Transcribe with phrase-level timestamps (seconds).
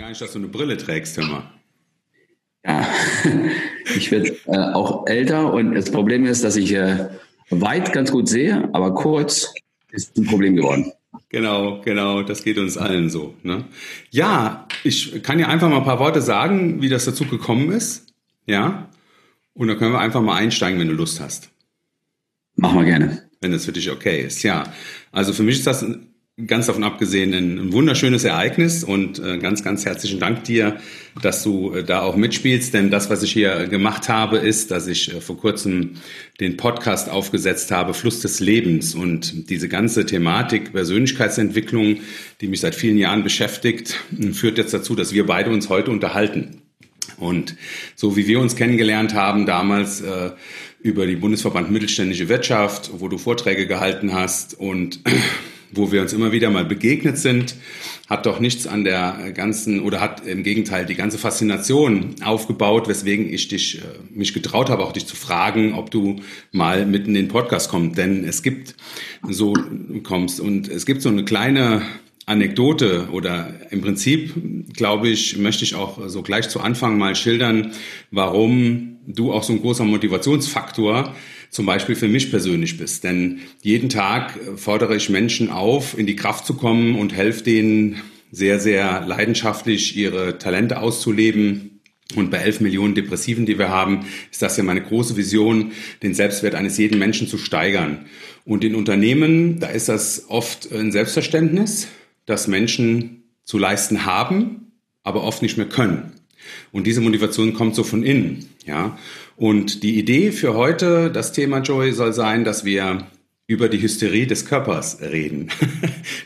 [0.00, 1.50] gar nicht, dass du eine Brille trägst, hör mal.
[2.64, 2.88] Ja,
[3.96, 7.10] ich werde äh, auch älter und das Problem ist, dass ich äh,
[7.50, 9.52] weit ganz gut sehe, aber kurz
[9.90, 10.90] ist ein Problem geworden.
[11.28, 13.34] Genau, genau, das geht uns allen so.
[13.42, 13.66] Ne?
[14.10, 18.06] Ja, ich kann ja einfach mal ein paar Worte sagen, wie das dazu gekommen ist.
[18.46, 18.88] Ja,
[19.52, 21.50] und dann können wir einfach mal einsteigen, wenn du Lust hast.
[22.56, 23.28] Machen wir gerne.
[23.42, 24.64] Wenn das für dich okay ist, ja.
[25.12, 25.84] Also für mich ist das
[26.46, 30.76] ganz davon abgesehen ein, wunderschönes Ereignis und äh, ganz, ganz herzlichen Dank dir,
[31.22, 32.74] dass du äh, da auch mitspielst.
[32.74, 35.96] Denn das, was ich hier gemacht habe, ist, dass ich äh, vor kurzem
[36.40, 38.94] den Podcast aufgesetzt habe, Fluss des Lebens.
[38.94, 41.98] Und diese ganze Thematik Persönlichkeitsentwicklung,
[42.40, 43.96] die mich seit vielen Jahren beschäftigt,
[44.32, 46.62] führt jetzt dazu, dass wir beide uns heute unterhalten.
[47.18, 47.56] Und
[47.96, 50.02] so wie wir uns kennengelernt haben damals
[50.82, 55.00] über die Bundesverband Mittelständische Wirtschaft, wo du Vorträge gehalten hast und
[55.72, 57.54] wo wir uns immer wieder mal begegnet sind,
[58.08, 63.32] hat doch nichts an der ganzen oder hat im Gegenteil die ganze Faszination aufgebaut, weswegen
[63.32, 63.82] ich dich äh,
[64.12, 66.16] mich getraut habe, auch dich zu fragen, ob du
[66.52, 68.74] mal mitten in den Podcast kommst, denn es gibt
[69.28, 69.54] so
[70.02, 71.82] kommst und es gibt so eine kleine
[72.26, 74.32] Anekdote oder im Prinzip,
[74.72, 77.72] glaube ich, möchte ich auch so gleich zu Anfang mal schildern,
[78.10, 81.14] warum du auch so ein großer Motivationsfaktor
[81.50, 83.04] zum Beispiel für mich persönlich bist.
[83.04, 88.00] Denn jeden Tag fordere ich Menschen auf, in die Kraft zu kommen und helfe denen
[88.30, 91.80] sehr, sehr leidenschaftlich ihre Talente auszuleben.
[92.16, 96.14] Und bei 11 Millionen Depressiven, die wir haben, ist das ja meine große Vision, den
[96.14, 98.06] Selbstwert eines jeden Menschen zu steigern.
[98.44, 101.88] Und in Unternehmen, da ist das oft ein Selbstverständnis,
[102.26, 106.12] dass Menschen zu leisten haben, aber oft nicht mehr können.
[106.72, 108.98] Und diese Motivation kommt so von innen, ja.
[109.40, 113.06] Und die Idee für heute, das Thema Joy, soll sein, dass wir
[113.46, 115.48] über die Hysterie des Körpers reden.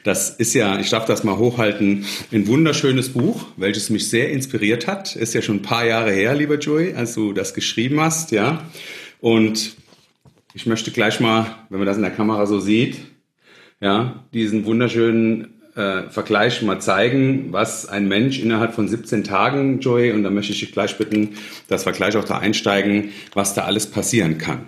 [0.02, 4.86] Das ist ja, ich darf das mal hochhalten, ein wunderschönes Buch, welches mich sehr inspiriert
[4.86, 5.16] hat.
[5.16, 8.69] Ist ja schon ein paar Jahre her, lieber Joy, als du das geschrieben hast, ja.
[9.20, 9.76] Und
[10.53, 12.97] ich möchte gleich mal, wenn man das in der Kamera so sieht,
[13.80, 20.12] ja, diesen wunderschönen äh, Vergleich mal zeigen, was ein Mensch innerhalb von 17 Tagen, Joey,
[20.12, 21.36] und da möchte ich dich gleich bitten,
[21.68, 24.66] dass wir gleich auch da einsteigen, was da alles passieren kann.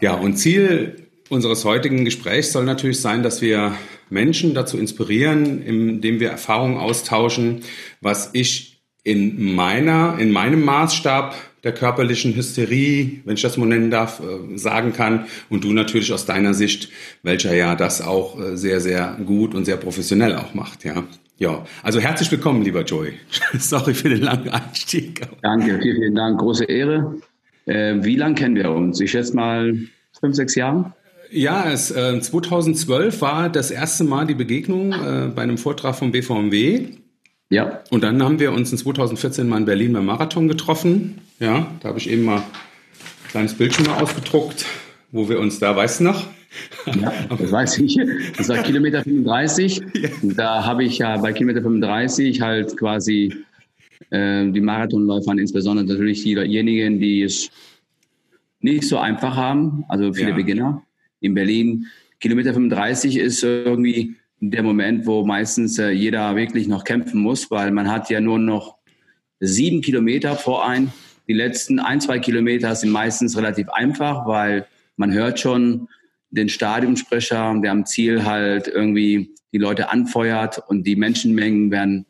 [0.00, 3.74] Ja, und Ziel unseres heutigen Gesprächs soll natürlich sein, dass wir
[4.10, 7.60] Menschen dazu inspirieren, indem wir Erfahrungen austauschen,
[8.00, 11.34] was ich in meiner, in meinem Maßstab
[11.64, 15.26] der körperlichen Hysterie, wenn ich das mal nennen darf, äh, sagen kann.
[15.50, 16.88] Und du natürlich aus deiner Sicht,
[17.22, 21.04] welcher ja das auch äh, sehr, sehr gut und sehr professionell auch macht, ja.
[21.40, 23.12] Ja, also herzlich willkommen, lieber Joy.
[23.58, 25.20] Sorry für den langen Einstieg.
[25.40, 26.40] Danke, vielen, vielen Dank.
[26.40, 27.14] Große Ehre.
[27.66, 29.00] Äh, wie lange kennen wir uns?
[29.00, 29.72] Ich schätze mal
[30.18, 30.92] fünf, sechs Jahre?
[31.30, 36.10] Ja, es, äh, 2012 war das erste Mal die Begegnung äh, bei einem Vortrag vom
[36.10, 36.86] BVMW.
[37.50, 37.82] Ja.
[37.90, 41.20] Und dann haben wir uns in 2014 mal in Berlin beim Marathon getroffen.
[41.38, 42.44] Ja, da habe ich eben mal ein
[43.30, 44.66] kleines Bildschirm mal ausgedruckt,
[45.12, 46.26] wo wir uns da, weißt du noch?
[46.86, 47.98] Ja, das weiß ich.
[48.36, 49.80] Das war Kilometer 35.
[49.94, 50.08] Ja.
[50.22, 53.34] Da habe ich ja bei Kilometer 35 halt quasi
[54.10, 57.50] äh, die Marathonläufer, insbesondere natürlich diejenigen, die es
[58.60, 60.36] nicht so einfach haben, also viele ja.
[60.36, 60.82] Beginner
[61.20, 61.86] in Berlin.
[62.18, 67.70] Kilometer 35 ist irgendwie der Moment, wo meistens äh, jeder wirklich noch kämpfen muss, weil
[67.70, 68.76] man hat ja nur noch
[69.40, 70.92] sieben Kilometer vor ein.
[71.28, 74.66] Die letzten ein, zwei Kilometer sind meistens relativ einfach, weil
[74.96, 75.88] man hört schon
[76.30, 82.06] den Stadionsprecher, der am Ziel halt irgendwie die Leute anfeuert und die Menschenmengen werden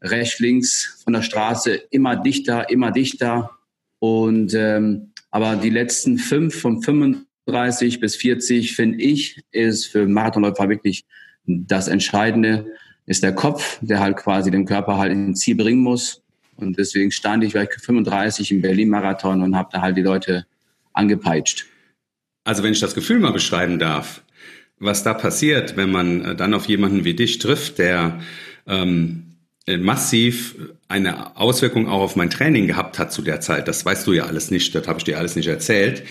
[0.00, 3.50] rechts, links von der Straße immer dichter, immer dichter.
[3.98, 10.68] Und ähm, aber die letzten fünf von 35 bis 40 finde ich ist für Marathonläufer
[10.68, 11.04] wirklich
[11.46, 12.66] das Entscheidende
[13.06, 16.21] ist der Kopf, der halt quasi den Körper halt ins Ziel bringen muss.
[16.62, 20.46] Und deswegen stand ich bei 35 im Berlin-Marathon und habe da halt die Leute
[20.92, 21.66] angepeitscht.
[22.44, 24.22] Also wenn ich das Gefühl mal beschreiben darf,
[24.78, 28.20] was da passiert, wenn man äh, dann auf jemanden wie dich trifft, der
[28.66, 29.32] ähm,
[29.66, 30.56] äh, massiv
[30.88, 33.68] eine Auswirkung auch auf mein Training gehabt hat zu der Zeit.
[33.68, 36.02] Das weißt du ja alles nicht, das habe ich dir alles nicht erzählt.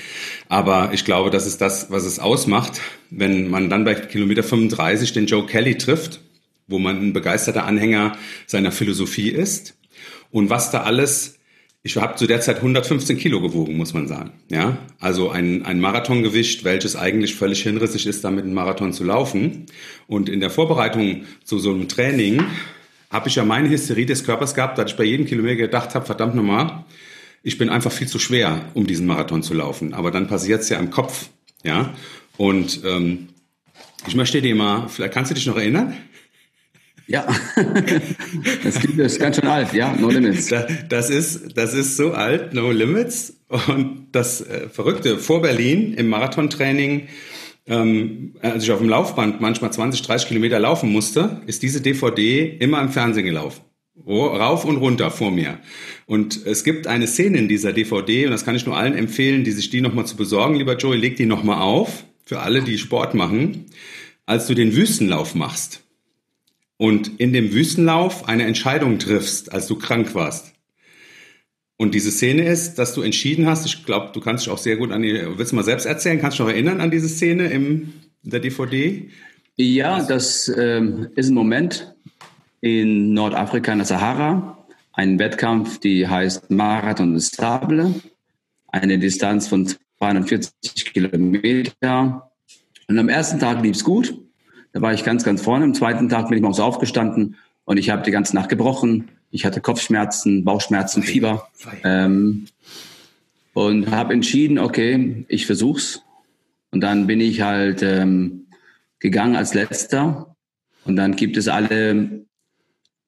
[0.47, 5.11] Aber ich glaube, das ist das, was es ausmacht, wenn man dann bei Kilometer 35
[5.11, 6.21] den Joe Kelly trifft,
[6.67, 8.17] wo man ein begeisterter Anhänger
[8.47, 9.75] seiner Philosophie ist.
[10.31, 11.39] Und was da alles,
[11.83, 14.31] ich habe zu der Zeit 115 Kilo gewogen, muss man sagen.
[14.49, 19.65] Ja, also ein, ein Marathongewicht, welches eigentlich völlig hinrissig ist, damit einen Marathon zu laufen.
[20.07, 22.43] Und in der Vorbereitung zu so einem Training
[23.09, 26.05] habe ich ja meine Hysterie des Körpers gehabt, dass ich bei jedem Kilometer gedacht habe,
[26.05, 26.85] verdammt nochmal,
[27.43, 29.93] ich bin einfach viel zu schwer, um diesen Marathon zu laufen.
[29.93, 31.29] Aber dann passiert es ja im Kopf,
[31.63, 31.93] ja.
[32.37, 33.29] Und ähm,
[34.07, 35.95] ich möchte dir mal, vielleicht kannst du dich noch erinnern?
[37.11, 37.27] Ja,
[38.63, 40.47] das, ist ganz schön alt, ja, No Limits.
[40.87, 43.33] Das ist, das ist so alt, No Limits.
[43.67, 47.09] Und das äh, Verrückte, vor Berlin im Marathontraining,
[47.67, 52.45] ähm, als ich auf dem Laufband manchmal 20, 30 Kilometer laufen musste, ist diese DVD
[52.59, 53.61] immer im Fernsehen gelaufen.
[54.07, 55.59] Rauf und runter vor mir.
[56.05, 59.43] Und es gibt eine Szene in dieser DVD, und das kann ich nur allen empfehlen,
[59.43, 62.77] die sich die nochmal zu besorgen, lieber Joey, leg die nochmal auf, für alle, die
[62.77, 63.65] Sport machen,
[64.25, 65.81] als du den Wüstenlauf machst
[66.81, 70.55] und in dem Wüstenlauf eine Entscheidung triffst, als du krank warst.
[71.77, 74.77] Und diese Szene ist, dass du entschieden hast, ich glaube, du kannst dich auch sehr
[74.77, 77.07] gut an die, willst du mal selbst erzählen, kannst du dich noch erinnern an diese
[77.07, 77.93] Szene im,
[78.23, 79.07] der DVD?
[79.57, 81.93] Ja, das ähm, ist ein Moment
[82.61, 87.93] in Nordafrika in der Sahara, ein Wettkampf, die heißt Marathon des Sable,
[88.69, 89.67] eine Distanz von
[89.99, 92.31] 240 Kilometer.
[92.87, 94.15] Und am ersten Tag lief es gut.
[94.73, 95.65] Da war ich ganz, ganz vorne.
[95.65, 97.35] Am zweiten Tag bin ich morgens aufgestanden
[97.65, 99.09] und ich habe die ganze Nacht gebrochen.
[99.29, 101.47] Ich hatte Kopfschmerzen, Bauchschmerzen, Fieber.
[101.83, 102.47] Ähm,
[103.53, 106.03] und habe entschieden, okay, ich versuch's.
[106.71, 108.47] Und dann bin ich halt ähm,
[108.99, 110.35] gegangen als letzter.
[110.85, 112.25] Und dann gibt es alle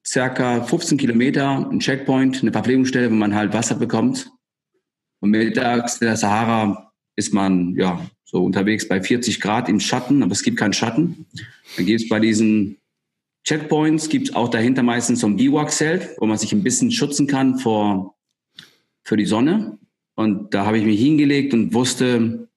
[0.06, 4.30] circa 15 Kilometer einen Checkpoint, eine Verpflegungsstelle, wo man halt Wasser bekommt.
[5.20, 6.83] Und mittags in der Sahara
[7.16, 11.26] ist man ja so unterwegs bei 40 Grad im Schatten, aber es gibt keinen Schatten.
[11.76, 12.78] Dann gibt es bei diesen
[13.44, 17.26] Checkpoints, gibt es auch dahinter meistens so ein Biwak-Zelt, wo man sich ein bisschen schützen
[17.26, 18.16] kann vor,
[19.04, 19.78] für die Sonne.
[20.14, 22.48] Und da habe ich mich hingelegt und wusste,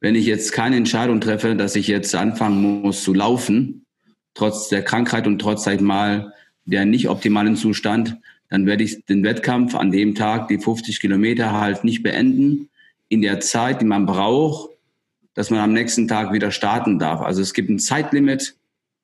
[0.00, 3.86] wenn ich jetzt keine Entscheidung treffe, dass ich jetzt anfangen muss zu laufen,
[4.34, 6.32] trotz der Krankheit und trotz, sag ich mal,
[6.64, 8.16] der nicht optimalen Zustand,
[8.50, 12.68] dann werde ich den Wettkampf an dem Tag, die 50 Kilometer halt nicht beenden,
[13.08, 14.70] in der Zeit, die man braucht,
[15.34, 17.20] dass man am nächsten Tag wieder starten darf.
[17.20, 18.56] Also es gibt ein Zeitlimit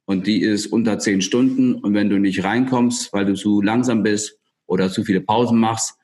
[0.04, 1.76] und die ist unter zehn Stunden.
[1.76, 5.94] Und wenn du nicht reinkommst, weil du zu langsam bist oder zu viele Pausen machst,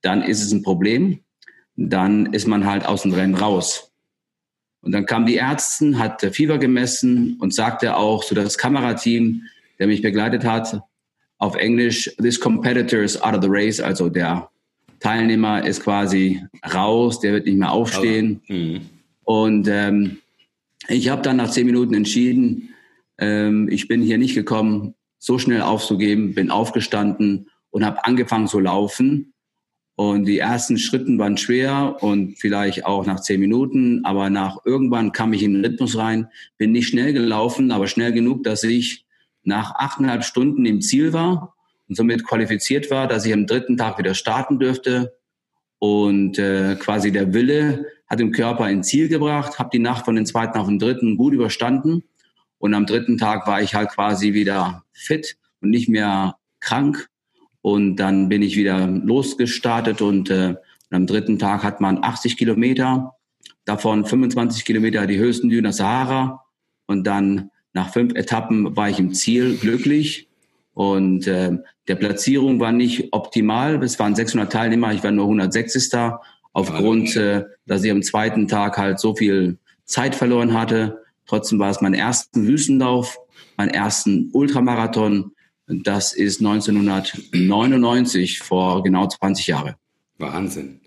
[0.00, 1.20] dann ist es ein Problem.
[1.76, 3.92] Dann ist man halt aus dem Rennen raus.
[4.82, 9.42] Und dann kam die Ärztin, hat Fieber gemessen und sagte auch so das Kamerateam,
[9.78, 10.80] der mich begleitet hat,
[11.38, 14.50] auf Englisch, this competitor is out of the race, also der
[15.00, 16.42] Teilnehmer ist quasi
[16.72, 18.42] raus, der wird nicht mehr aufstehen.
[18.46, 18.80] Mhm.
[19.24, 20.18] Und ähm,
[20.88, 22.70] ich habe dann nach zehn Minuten entschieden,
[23.18, 28.60] ähm, ich bin hier nicht gekommen, so schnell aufzugeben, bin aufgestanden und habe angefangen zu
[28.60, 29.32] laufen.
[29.96, 35.12] Und die ersten Schritten waren schwer und vielleicht auch nach zehn Minuten, aber nach irgendwann
[35.12, 39.04] kam ich in den Rhythmus rein, bin nicht schnell gelaufen, aber schnell genug, dass ich
[39.42, 41.54] nach achteinhalb Stunden im Ziel war
[41.90, 45.16] und somit qualifiziert war, dass ich am dritten Tag wieder starten dürfte.
[45.80, 50.14] Und äh, quasi der Wille hat den Körper ins Ziel gebracht, habe die Nacht von
[50.14, 52.04] den zweiten auf den dritten gut überstanden.
[52.58, 57.08] Und am dritten Tag war ich halt quasi wieder fit und nicht mehr krank.
[57.60, 60.54] Und dann bin ich wieder losgestartet und, äh,
[60.90, 63.16] und am dritten Tag hat man 80 Kilometer,
[63.64, 66.44] davon 25 Kilometer die höchsten Dünen der Sahara.
[66.86, 70.29] Und dann nach fünf Etappen war ich im Ziel glücklich
[70.80, 73.84] und äh, der Platzierung war nicht optimal.
[73.84, 75.90] Es waren 600 Teilnehmer, ich war nur 106.
[76.54, 81.02] Aufgrund, äh, dass ich am zweiten Tag halt so viel Zeit verloren hatte.
[81.26, 83.18] Trotzdem war es mein ersten Wüstenlauf,
[83.58, 85.32] mein ersten Ultramarathon.
[85.66, 89.74] Das ist 1999, vor genau 20 Jahren.
[90.16, 90.80] Wahnsinn.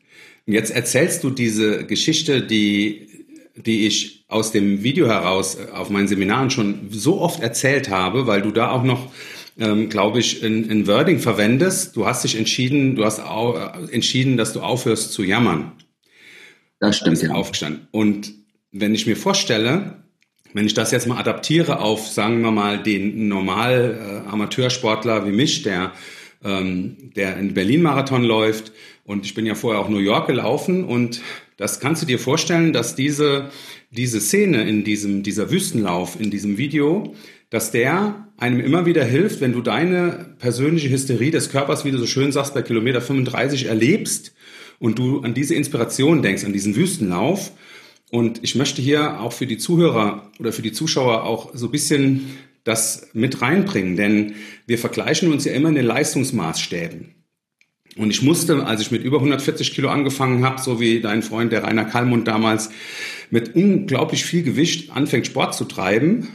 [0.48, 6.08] Und jetzt erzählst du diese Geschichte, die, die ich aus dem Video heraus auf meinen
[6.08, 9.12] Seminaren schon so oft erzählt habe, weil du da auch noch
[9.58, 11.96] ähm, glaube ich, in, in Wording verwendest.
[11.96, 15.74] Du hast dich entschieden, du hast äh, entschieden, dass du aufhörst zu jammern.
[16.80, 17.22] Das stimmt.
[17.22, 17.32] Ja.
[17.32, 17.88] Aufgestanden.
[17.92, 18.34] Und
[18.72, 20.04] wenn ich mir vorstelle,
[20.54, 25.32] wenn ich das jetzt mal adaptiere auf, sagen wir mal, den normal äh, Amateursportler wie
[25.32, 25.94] mich, der
[26.44, 28.72] ähm, der in Berlin-Marathon läuft.
[29.06, 30.84] Und ich bin ja vorher auch New York gelaufen.
[30.84, 31.22] Und
[31.58, 33.50] das kannst du dir vorstellen, dass diese,
[33.92, 37.16] diese Szene in diesem, dieser Wüstenlauf, in diesem Video,
[37.54, 42.00] dass der einem immer wieder hilft, wenn du deine persönliche Hysterie des Körpers, wie du
[42.00, 44.34] so schön sagst, bei Kilometer 35 erlebst
[44.80, 47.52] und du an diese Inspiration denkst, an diesen Wüstenlauf.
[48.10, 51.72] Und ich möchte hier auch für die Zuhörer oder für die Zuschauer auch so ein
[51.72, 52.26] bisschen
[52.64, 54.34] das mit reinbringen, denn
[54.66, 57.14] wir vergleichen uns ja immer in den Leistungsmaßstäben.
[57.98, 61.52] Und ich musste, als ich mit über 140 Kilo angefangen habe, so wie dein Freund,
[61.52, 62.72] der Rainer Kallmund damals,
[63.30, 66.30] mit unglaublich viel Gewicht anfängt, Sport zu treiben,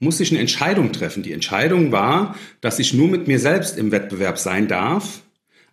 [0.00, 1.22] musste ich eine Entscheidung treffen.
[1.22, 5.20] Die Entscheidung war, dass ich nur mit mir selbst im Wettbewerb sein darf,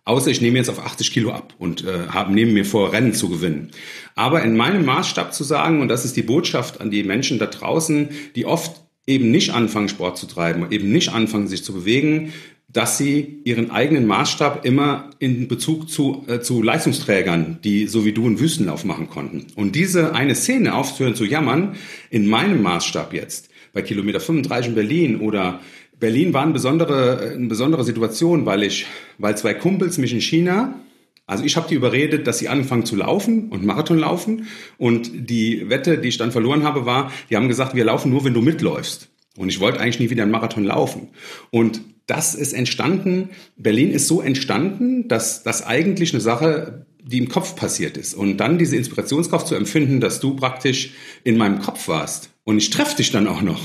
[0.04, 3.14] außer ich nehme jetzt auf 80 Kilo ab und äh, habe neben mir vor, Rennen
[3.14, 3.70] zu gewinnen.
[4.14, 7.46] Aber in meinem Maßstab zu sagen, und das ist die Botschaft an die Menschen da
[7.46, 12.32] draußen, die oft eben nicht anfangen, Sport zu treiben, eben nicht anfangen, sich zu bewegen,
[12.70, 18.12] dass sie ihren eigenen Maßstab immer in Bezug zu, äh, zu Leistungsträgern, die so wie
[18.12, 19.46] du einen Wüstenlauf machen konnten.
[19.56, 21.76] Und diese eine Szene aufzuhören zu jammern,
[22.10, 25.60] in meinem Maßstab jetzt, bei Kilometer 35 in Berlin oder
[25.98, 28.86] Berlin war eine besondere, eine besondere Situation, weil ich,
[29.18, 30.80] weil zwei Kumpels mich in China
[31.28, 34.46] also ich habe die überredet, dass sie anfangen zu laufen und Marathon laufen.
[34.78, 38.24] Und die Wette, die ich dann verloren habe, war, die haben gesagt, wir laufen nur,
[38.24, 39.10] wenn du mitläufst.
[39.36, 41.10] Und ich wollte eigentlich nie wieder einen Marathon laufen.
[41.50, 47.28] Und das ist entstanden, Berlin ist so entstanden, dass das eigentlich eine Sache, die im
[47.28, 48.14] Kopf passiert ist.
[48.14, 50.94] Und dann diese Inspirationskraft zu empfinden, dass du praktisch
[51.24, 52.30] in meinem Kopf warst.
[52.48, 53.60] Und ich treffe dich dann auch noch.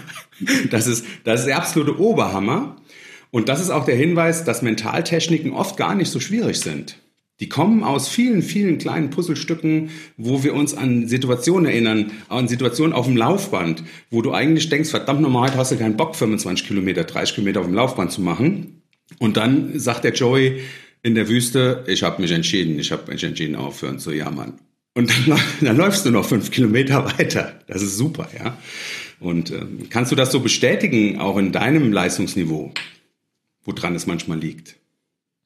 [0.70, 2.76] das, ist, das ist der absolute Oberhammer.
[3.30, 6.96] Und das ist auch der Hinweis, dass Mentaltechniken oft gar nicht so schwierig sind.
[7.40, 12.94] Die kommen aus vielen, vielen kleinen Puzzlestücken, wo wir uns an Situationen erinnern, an Situationen
[12.94, 16.66] auf dem Laufband, wo du eigentlich denkst, verdammt nochmal, heute hast du keinen Bock, 25
[16.66, 18.80] Kilometer, 30 Kilometer auf dem Laufband zu machen.
[19.18, 20.62] Und dann sagt der Joey
[21.02, 24.54] in der Wüste, ich habe mich entschieden, ich habe mich entschieden, aufhören zu jammern.
[24.94, 27.60] Und dann, dann läufst du noch fünf Kilometer weiter.
[27.66, 28.56] Das ist super, ja.
[29.20, 32.72] Und äh, kannst du das so bestätigen, auch in deinem Leistungsniveau?
[33.64, 34.76] woran es manchmal liegt.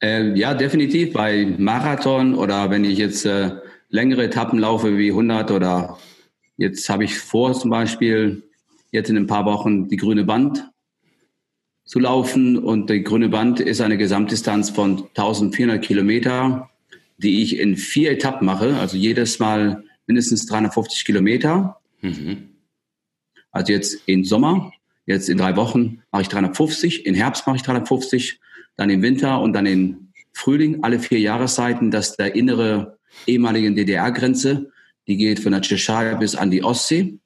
[0.01, 1.13] Äh, ja, definitiv.
[1.13, 3.51] Bei Marathon oder wenn ich jetzt äh,
[3.89, 5.97] längere Etappen laufe wie 100 oder
[6.57, 8.43] jetzt habe ich vor zum Beispiel
[8.91, 10.69] jetzt in ein paar Wochen die grüne Band
[11.85, 16.69] zu laufen und die grüne Band ist eine Gesamtdistanz von 1400 Kilometer,
[17.21, 21.79] die ich in vier Etappen mache, also jedes Mal mindestens 350 Kilometer.
[22.01, 22.49] Mhm.
[23.51, 24.71] Also jetzt im Sommer
[25.09, 28.39] Jetzt in drei Wochen mache ich 350, im Herbst mache ich 350,
[28.75, 34.69] dann im Winter und dann im Frühling, alle vier Jahreszeiten, dass der innere ehemaligen DDR-Grenze,
[35.07, 37.17] die geht von der Tschechei bis an die Ostsee,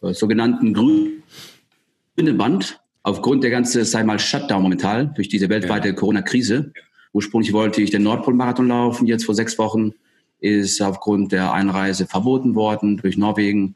[0.00, 5.94] so, sogenannten grüne Band, aufgrund der ganzen, sei mal, Shutdown momentan durch diese weltweite ja.
[5.94, 6.72] Corona-Krise.
[7.12, 9.92] Ursprünglich wollte ich den Nordpol-Marathon laufen, jetzt vor sechs Wochen
[10.40, 13.74] ist aufgrund der Einreise verboten worden durch Norwegen.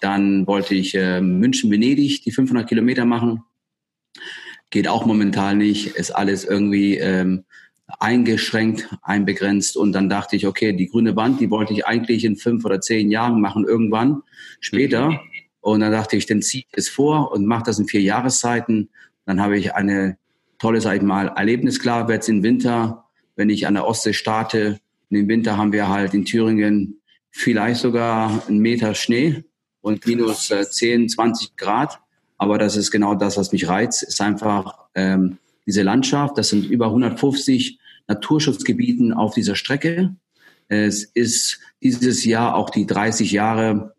[0.00, 3.42] Dann wollte ich äh, München-Venedig die 500 Kilometer machen.
[4.70, 7.44] Geht auch momentan nicht, ist alles irgendwie ähm,
[7.98, 9.76] eingeschränkt, einbegrenzt.
[9.76, 12.80] Und dann dachte ich, okay, die grüne Wand, die wollte ich eigentlich in fünf oder
[12.80, 14.22] zehn Jahren machen, irgendwann
[14.60, 15.20] später.
[15.60, 18.90] Und dann dachte ich, dann ziehe ich es vor und mache das in vier Jahreszeiten.
[19.26, 20.16] Dann habe ich eine
[20.58, 21.80] tolle, sag ich mal, Erlebnis.
[21.80, 23.04] Klar, jetzt im Winter,
[23.36, 24.78] wenn ich an der Ostsee starte,
[25.10, 29.44] und im Winter haben wir halt in Thüringen vielleicht sogar einen Meter Schnee
[29.80, 32.00] und minus äh, 10, 20 Grad.
[32.38, 36.38] Aber das ist genau das, was mich reizt, ist einfach ähm, diese Landschaft.
[36.38, 40.16] Das sind über 150 Naturschutzgebieten auf dieser Strecke.
[40.68, 43.94] Es ist dieses Jahr auch die 30 Jahre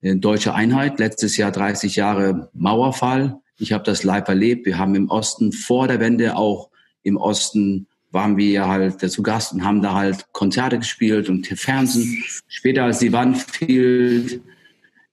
[0.00, 3.40] äh, deutsche Einheit, letztes Jahr 30 Jahre Mauerfall.
[3.58, 4.66] Ich habe das live erlebt.
[4.66, 6.70] Wir haben im Osten vor der Wende auch
[7.02, 12.22] im Osten waren wir halt zu Gast und haben da halt Konzerte gespielt und Fernsehen.
[12.46, 14.42] Später, als die Wand fiel,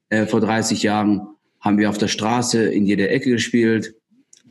[0.09, 1.27] äh, vor 30 Jahren
[1.59, 3.95] haben wir auf der Straße in jeder Ecke gespielt.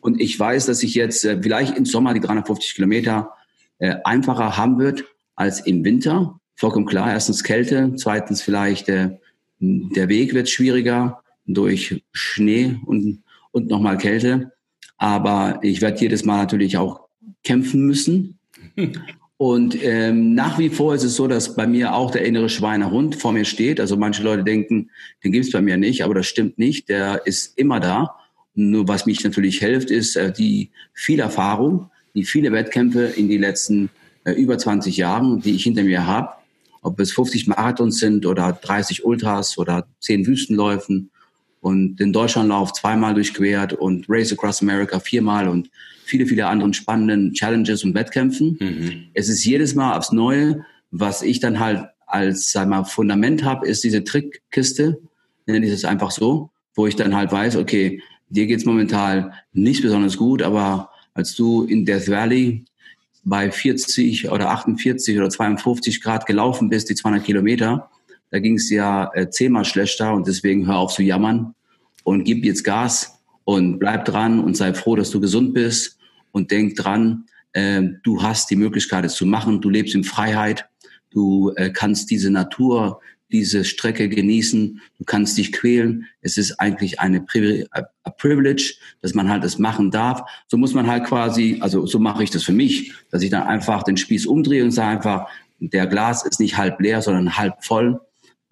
[0.01, 3.31] Und ich weiß, dass ich jetzt äh, vielleicht im Sommer die 350 Kilometer
[3.79, 6.39] äh, einfacher haben wird als im Winter.
[6.57, 7.11] Vollkommen klar.
[7.11, 9.17] Erstens Kälte, zweitens vielleicht äh,
[9.61, 13.24] der Weg wird schwieriger durch Schnee und,
[13.55, 14.53] und nochmal Kälte.
[14.99, 17.01] Aber ich werde jedes Mal natürlich auch
[17.43, 18.39] kämpfen müssen.
[19.37, 23.17] Und ähm, nach wie vor ist es so, dass bei mir auch der innere Schweinehund
[23.17, 23.81] vor mir steht.
[23.81, 24.91] Also manche Leute denken,
[25.23, 26.89] den gibt es bei mir nicht, aber das stimmt nicht.
[26.89, 28.15] Der ist immer da.
[28.55, 33.37] Nur was mich natürlich hilft, ist äh, die viel Erfahrung, die viele Wettkämpfe in die
[33.37, 33.91] letzten
[34.23, 36.29] äh, über 20 Jahren, die ich hinter mir habe.
[36.81, 41.11] Ob es 50 Marathons sind oder 30 Ultras oder 10 Wüstenläufen
[41.65, 45.71] und den Deutschlandlauf zweimal durchquert und Race Across America viermal und
[46.05, 48.59] viele, viele anderen spannenden Challenges und Wettkämpfen.
[48.61, 49.05] Mhm.
[49.15, 53.67] Es ist jedes Mal aufs Neue, was ich dann halt als sag mal, Fundament habe,
[53.67, 55.01] ist diese Trickkiste,
[55.47, 59.81] nenne ich es einfach so, wo ich dann halt weiß, okay, dir geht's momentan nicht
[59.81, 62.67] besonders gut, aber als du in Death Valley
[63.25, 67.89] bei 40 oder 48 oder 52 Grad gelaufen bist, die 200 Kilometer,
[68.35, 71.55] da ging es ja äh, zehnmal schlechter und deswegen hör auf zu jammern
[72.03, 76.01] und gib jetzt Gas und bleib dran und sei froh, dass du gesund bist
[76.33, 80.67] und denk dran, äh, du hast die Möglichkeit, es zu machen, du lebst in Freiheit,
[81.13, 83.01] du äh, kannst diese Natur,
[83.31, 86.09] diese Strecke genießen, du kannst dich quälen.
[86.21, 90.23] Es ist eigentlich eine Pri a Privilege, dass man halt es machen darf.
[90.49, 93.45] So muss man halt quasi, also so mache ich das für mich, dass ich dann
[93.45, 95.29] einfach den Spieß umdrehe und sage einfach,
[95.61, 98.01] der Glas ist nicht halb leer, sondern halb voll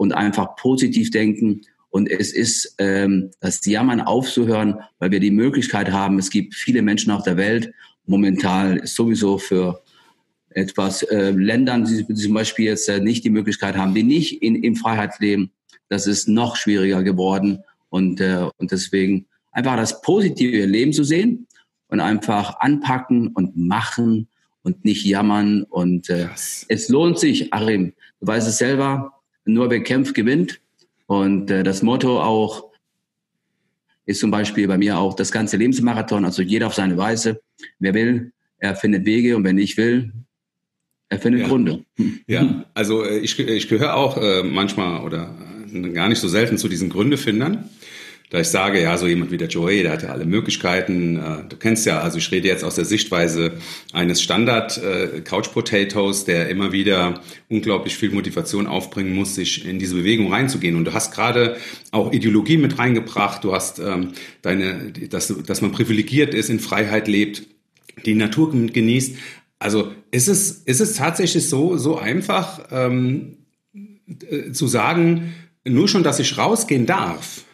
[0.03, 5.93] und einfach positiv denken Und es ist ähm, das Jammern aufzuhören, weil wir die Möglichkeit
[5.93, 7.73] haben, es gibt viele Menschen auf der Welt,
[8.07, 9.81] momentan ist sowieso für
[10.51, 14.57] etwas äh, Ländern, die zum Beispiel jetzt äh, nicht die Möglichkeit haben, die nicht in,
[14.57, 15.53] in Freiheit leben,
[15.89, 17.63] das ist noch schwieriger geworden.
[17.89, 21.47] Und, äh, und deswegen einfach das positive Leben zu sehen
[21.89, 24.27] und einfach anpacken und machen
[24.63, 25.63] und nicht jammern.
[25.63, 26.27] Und äh,
[26.69, 30.61] es lohnt sich, Arim, du weißt es selber, nur wer kämpft, gewinnt.
[31.07, 32.73] Und äh, das Motto auch
[34.07, 37.41] ist zum Beispiel bei mir auch das ganze Lebensmarathon, also jeder auf seine Weise.
[37.79, 40.13] Wer will, er findet Wege und wer nicht will,
[41.09, 41.49] er findet ja.
[41.49, 41.85] Gründe.
[42.27, 45.37] Ja, also äh, ich, ich gehöre auch äh, manchmal oder
[45.73, 47.69] äh, gar nicht so selten zu diesen Gründefindern
[48.33, 51.17] da ich sage, ja, so jemand wie der Joey, der hat ja alle Möglichkeiten.
[51.17, 53.53] Äh, du kennst ja, also ich rede jetzt aus der Sichtweise
[53.93, 57.21] eines Standard äh, der immer wieder
[57.51, 60.77] unglaublich viel Motivation aufbringen muss, sich in diese Bewegung reinzugehen.
[60.77, 61.59] Und du hast gerade
[61.91, 63.45] auch Ideologie mit reingebracht.
[63.45, 67.43] Du hast ähm, deine, dass, dass man privilegiert ist, in Freiheit lebt,
[68.07, 69.15] die Natur genießt.
[69.59, 73.37] Also ist es, ist es tatsächlich so, so einfach ähm,
[74.31, 75.35] äh, zu sagen,
[75.67, 77.45] nur schon, dass ich rausgehen darf,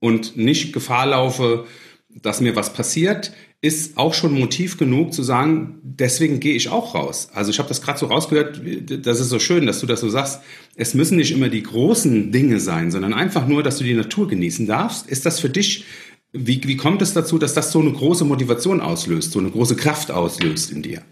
[0.00, 1.66] und nicht Gefahr laufe,
[2.08, 6.94] dass mir was passiert, ist auch schon Motiv genug zu sagen, deswegen gehe ich auch
[6.94, 7.28] raus.
[7.34, 8.60] Also ich habe das gerade so rausgehört,
[9.04, 10.40] das ist so schön, dass du das so sagst.
[10.76, 14.28] Es müssen nicht immer die großen Dinge sein, sondern einfach nur, dass du die Natur
[14.28, 15.06] genießen darfst.
[15.08, 15.84] Ist das für dich,
[16.32, 19.76] wie, wie kommt es dazu, dass das so eine große Motivation auslöst, so eine große
[19.76, 21.02] Kraft auslöst in dir?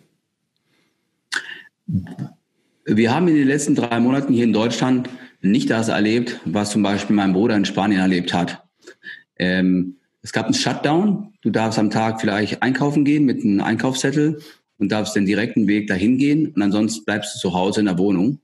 [2.87, 5.11] Wir haben in den letzten drei Monaten hier in Deutschland
[5.43, 8.68] nicht das erlebt, was zum Beispiel mein Bruder in Spanien erlebt hat.
[9.39, 11.33] Ähm, es gab einen Shutdown.
[11.43, 14.41] Du darfst am Tag vielleicht einkaufen gehen mit einem Einkaufszettel
[14.79, 17.99] und darfst den direkten Weg dahin gehen und ansonsten bleibst du zu Hause in der
[17.99, 18.41] Wohnung.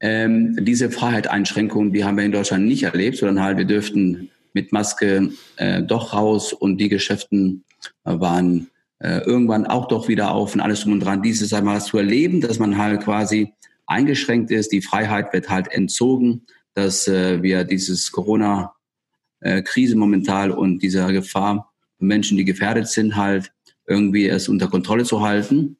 [0.00, 4.72] Ähm, diese Freiheitseinschränkungen, die haben wir in Deutschland nicht erlebt, sondern halt wir dürften mit
[4.72, 7.64] Maske äh, doch raus und die Geschäften
[8.04, 11.22] äh, waren äh, irgendwann auch doch wieder auf und alles drum und dran.
[11.22, 13.52] Dieses einmal zu erleben, dass man halt quasi
[13.86, 16.42] eingeschränkt ist, die Freiheit wird halt entzogen,
[16.74, 18.75] dass äh, wir dieses Corona
[19.46, 23.52] äh, Krise momentan und dieser Gefahr, Menschen, die gefährdet sind, halt
[23.86, 25.76] irgendwie es unter Kontrolle zu halten.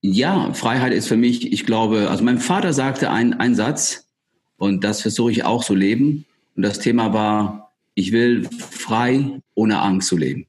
[0.00, 4.08] Ja, Freiheit ist für mich, ich glaube, also mein Vater sagte einen Satz
[4.56, 6.24] und das versuche ich auch zu leben.
[6.54, 10.46] Und das Thema war, ich will frei ohne Angst zu leben.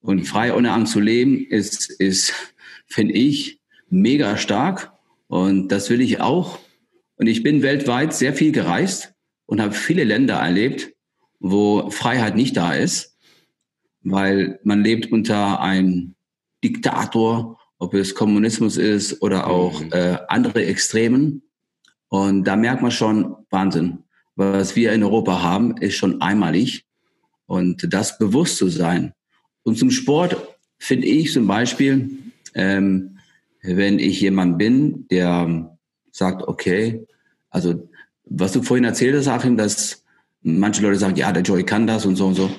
[0.00, 2.32] Und frei ohne Angst zu leben ist, ist
[2.86, 3.58] finde ich,
[3.90, 4.92] mega stark.
[5.26, 6.60] Und das will ich auch.
[7.16, 9.15] Und ich bin weltweit sehr viel gereist
[9.46, 10.92] und habe viele Länder erlebt,
[11.40, 13.16] wo Freiheit nicht da ist,
[14.02, 16.14] weil man lebt unter einem
[16.62, 19.92] Diktator, ob es Kommunismus ist oder auch mhm.
[19.92, 21.42] äh, andere Extremen.
[22.08, 23.98] Und da merkt man schon Wahnsinn.
[24.34, 26.84] Was wir in Europa haben, ist schon einmalig.
[27.46, 29.12] Und das bewusst zu sein.
[29.62, 30.36] Und zum Sport
[30.78, 32.10] finde ich zum Beispiel,
[32.54, 33.18] ähm,
[33.62, 35.76] wenn ich jemand bin, der
[36.12, 37.06] sagt, okay,
[37.50, 37.88] also
[38.26, 40.04] was du vorhin erzählt hast, Achim, dass
[40.42, 42.50] manche Leute sagen, ja, der Joy kann das und so und so.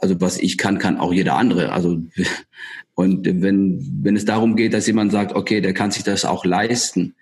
[0.00, 1.72] Also was ich kann, kann auch jeder andere.
[1.72, 2.02] Also
[2.94, 6.44] und wenn wenn es darum geht, dass jemand sagt, okay, der kann sich das auch
[6.44, 7.14] leisten,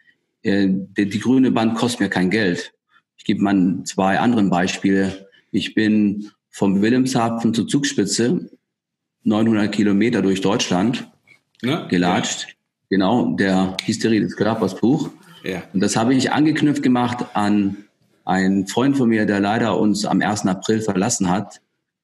[0.43, 2.73] äh, die, die grüne Band kostet mir kein Geld.
[3.17, 5.29] Ich gebe mal zwei anderen Beispiele.
[5.51, 8.51] Ich bin vom Wilhelmshaven zur Zugspitze
[9.25, 11.11] 900 Kilometer durch Deutschland
[11.63, 12.49] ja, gelatscht.
[12.49, 12.55] Ja.
[12.91, 15.11] Genau, der Hysterie des Körpers Buch.
[15.45, 15.63] Ja.
[15.73, 17.77] Und das habe ich angeknüpft gemacht an
[18.25, 20.47] einen Freund von mir, der leider uns am 1.
[20.47, 21.61] April verlassen hat,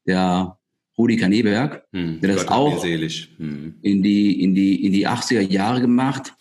[0.07, 0.59] der
[0.99, 3.75] Rudi Kaneberg, hm, der das auch hm.
[3.81, 6.35] in die, in die, in die 80er Jahre gemacht.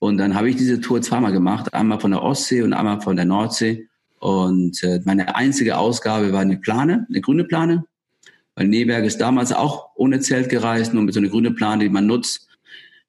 [0.00, 3.14] Und dann habe ich diese Tour zweimal gemacht, einmal von der Ostsee und einmal von
[3.14, 3.86] der Nordsee.
[4.18, 7.84] Und äh, meine einzige Ausgabe war eine Plane, eine grüne Plane.
[8.56, 11.88] Weil Neberg ist damals auch ohne Zelt gereist, nur mit so einer grünen Plane, die
[11.88, 12.48] man nutzt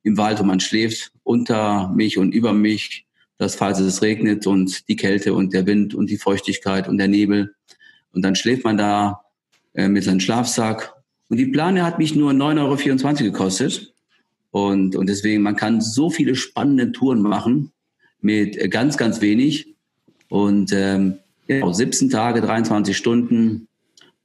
[0.03, 3.05] im Wald, wo man schläft, unter mich und über mich
[3.41, 7.07] dass falls es regnet und die Kälte und der Wind und die Feuchtigkeit und der
[7.07, 7.55] Nebel
[8.13, 9.21] und dann schläft man da
[9.73, 10.93] äh, mit seinem Schlafsack.
[11.27, 13.95] Und die Plane hat mich nur 9,24 Euro gekostet.
[14.51, 17.71] Und, und deswegen, man kann so viele spannende Touren machen
[18.19, 19.73] mit äh, ganz, ganz wenig.
[20.29, 21.15] Und ähm,
[21.47, 23.67] ja, 17 Tage, 23 Stunden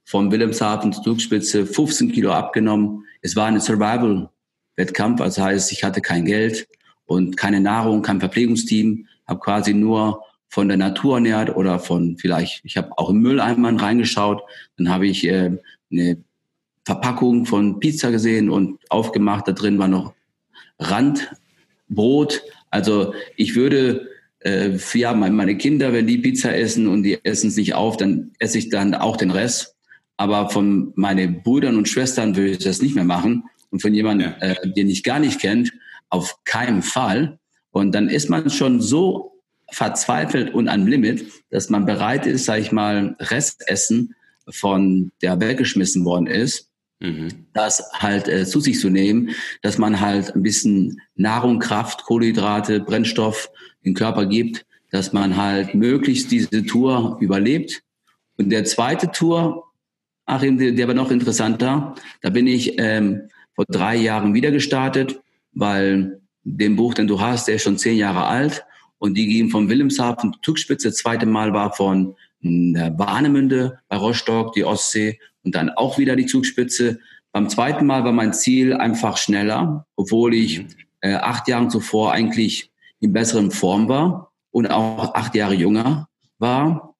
[0.05, 3.05] vom Wilhelmshaven zur Zugspitze, 15 Kilo abgenommen.
[3.23, 6.69] Es war ein Survival-Wettkampf, das heißt, ich hatte kein Geld,
[7.07, 12.65] und keine Nahrung, kein Verpflegungsteam, habe quasi nur von der Natur ernährt oder von vielleicht,
[12.65, 14.43] ich habe auch im Mülleimer reingeschaut,
[14.77, 15.53] dann habe ich äh,
[15.91, 16.19] eine
[16.85, 20.15] Verpackung von Pizza gesehen und aufgemacht, da drin war noch
[20.79, 22.43] Randbrot.
[22.71, 24.09] Also ich würde
[24.41, 28.31] äh, ja, meine Kinder, wenn die Pizza essen und die essen es nicht auf, dann
[28.39, 29.75] esse ich dann auch den Rest.
[30.17, 33.45] Aber von meinen Brüdern und Schwestern würde ich das nicht mehr machen.
[33.71, 34.53] Und von jemandem, ja.
[34.53, 35.73] äh, den ich gar nicht kennt,
[36.11, 37.39] auf keinen Fall.
[37.71, 39.37] Und dann ist man schon so
[39.71, 44.15] verzweifelt und am Limit, dass man bereit ist, sage ich mal, Restessen
[44.49, 47.47] von der weggeschmissen worden ist, mhm.
[47.53, 49.31] das halt äh, zu sich zu nehmen,
[49.63, 53.51] dass man halt ein bisschen Nahrung, Kraft, Kohlenhydrate, Brennstoff
[53.85, 57.83] den Körper gibt, dass man halt möglichst diese Tour überlebt.
[58.39, 59.65] Und der zweite Tour,
[60.27, 61.95] Achim, der, der war noch interessanter.
[62.21, 65.21] Da bin ich ähm, vor drei Jahren wieder gestartet,
[65.57, 68.65] weil den Buch, den du hast, der ist schon zehn Jahre alt.
[68.99, 74.65] Und die gehen von Wilhelmshaven, Zugspitze, das zweite Mal war von Warnemünde bei Rostock, die
[74.65, 77.01] Ostsee und dann auch wieder die Zugspitze.
[77.33, 80.69] Beim zweiten Mal war mein Ziel einfach schneller, obwohl ich mhm.
[81.01, 86.95] äh, acht Jahre zuvor eigentlich in besseren Form war und auch acht Jahre jünger war,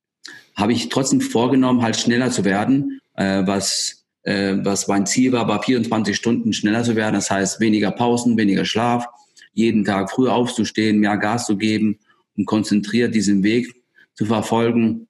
[0.55, 3.96] habe ich trotzdem vorgenommen, halt schneller zu werden, äh, was,
[4.27, 7.15] äh, was mein Ziel war, war 24 Stunden schneller zu werden.
[7.15, 9.07] Das heißt, weniger Pausen, weniger Schlaf,
[9.55, 11.99] jeden Tag früh aufzustehen, mehr Gas zu geben
[12.37, 13.83] und konzentriert diesen Weg
[14.15, 15.07] zu verfolgen.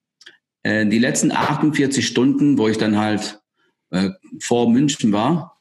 [0.63, 3.41] Äh, die letzten 48 Stunden, wo ich dann halt
[3.91, 5.59] äh, vor München war,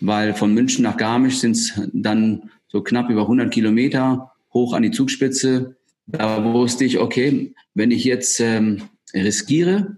[0.00, 4.82] weil von München nach Garmisch sind es dann so knapp über 100 Kilometer hoch an
[4.82, 5.76] die Zugspitze.
[6.06, 8.82] Da wusste ich, okay, wenn ich jetzt ähm,
[9.14, 9.96] riskiere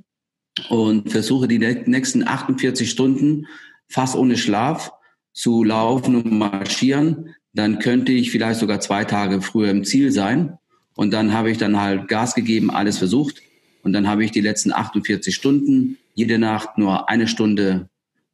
[0.68, 3.46] und versuche die nächsten 48 Stunden
[3.88, 4.92] fast ohne Schlaf
[5.32, 10.58] zu laufen und marschieren, dann könnte ich vielleicht sogar zwei Tage früher im Ziel sein.
[10.94, 13.42] Und dann habe ich dann halt Gas gegeben, alles versucht.
[13.82, 17.88] Und dann habe ich die letzten 48 Stunden jede Nacht nur eine Stunde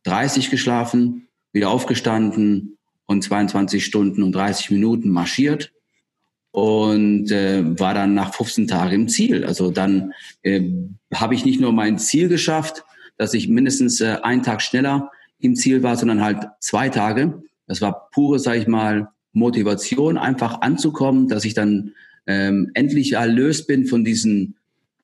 [0.04, 5.72] 30 geschlafen, wieder aufgestanden und 22 Stunden und 30 Minuten marschiert
[6.56, 9.44] und äh, war dann nach 15 Tagen im Ziel.
[9.44, 10.62] Also dann äh,
[11.12, 12.82] habe ich nicht nur mein Ziel geschafft,
[13.18, 17.42] dass ich mindestens äh, einen Tag schneller im Ziel war, sondern halt zwei Tage.
[17.66, 21.92] Das war pure, sag ich mal, Motivation, einfach anzukommen, dass ich dann
[22.26, 24.56] ähm, endlich erlöst bin von diesen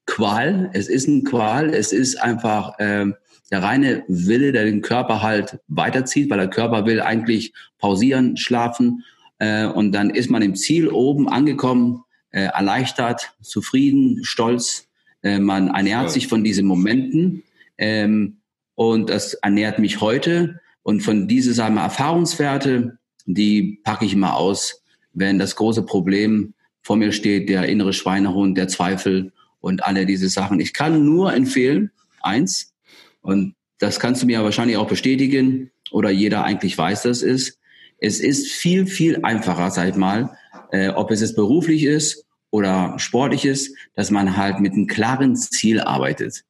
[0.06, 0.70] Qual.
[0.72, 1.74] Es ist ein Qual.
[1.74, 3.14] Es ist einfach ähm,
[3.50, 9.04] der reine Wille, der den Körper halt weiterzieht, weil der Körper will eigentlich pausieren, schlafen
[9.42, 14.86] äh, und dann ist man im Ziel oben angekommen, äh, erleichtert, zufrieden, stolz.
[15.22, 16.08] Äh, man ernährt ja.
[16.08, 17.42] sich von diesen Momenten
[17.76, 18.36] ähm,
[18.76, 20.60] und das ernährt mich heute.
[20.84, 26.54] Und von diese sagen wir, Erfahrungswerte, die packe ich immer aus, wenn das große Problem
[26.80, 30.60] vor mir steht, der innere Schweinehund, der Zweifel und alle diese Sachen.
[30.60, 32.74] Ich kann nur empfehlen, eins,
[33.22, 37.58] und das kannst du mir wahrscheinlich auch bestätigen, oder jeder eigentlich weiß, das ist,
[38.02, 40.36] es ist viel, viel einfacher, sag ich mal,
[40.72, 45.36] äh, ob es jetzt beruflich ist oder sportlich ist, dass man halt mit einem klaren
[45.36, 46.44] Ziel arbeitet.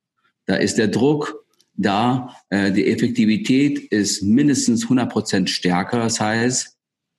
[0.47, 5.99] Da ist der Druck da, äh, die Effektivität ist mindestens 100 Prozent stärker.
[5.99, 6.77] Das heißt,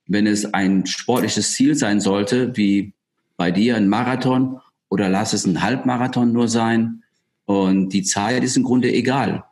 [0.08, 2.93] wenn es ein sportliches Ziel sein sollte, wie
[3.38, 7.04] bei dir ein Marathon oder lass es ein Halbmarathon nur sein,
[7.46, 9.43] und die Zeit ist im Grunde egal.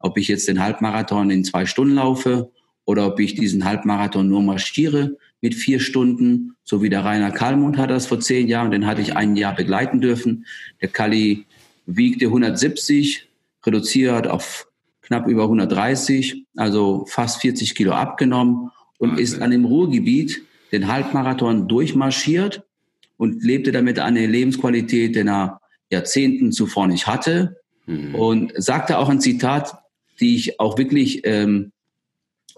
[0.00, 2.50] Ob ich jetzt den Halbmarathon in zwei Stunden laufe
[2.88, 7.76] oder ob ich diesen Halbmarathon nur marschiere mit vier Stunden, so wie der Rainer Kallmund
[7.76, 10.46] hat das vor zehn Jahren, den hatte ich ein Jahr begleiten dürfen.
[10.80, 11.44] Der Kalli
[11.84, 13.28] wiegte 170,
[13.66, 14.68] reduziert auf
[15.02, 19.22] knapp über 130, also fast 40 Kilo abgenommen und okay.
[19.22, 20.40] ist an dem Ruhrgebiet
[20.72, 22.62] den Halbmarathon durchmarschiert
[23.18, 27.58] und lebte damit eine Lebensqualität, den er Jahrzehnten zuvor nicht hatte.
[27.84, 28.14] Mhm.
[28.14, 29.74] Und sagte auch ein Zitat,
[30.20, 31.72] die ich auch wirklich ähm,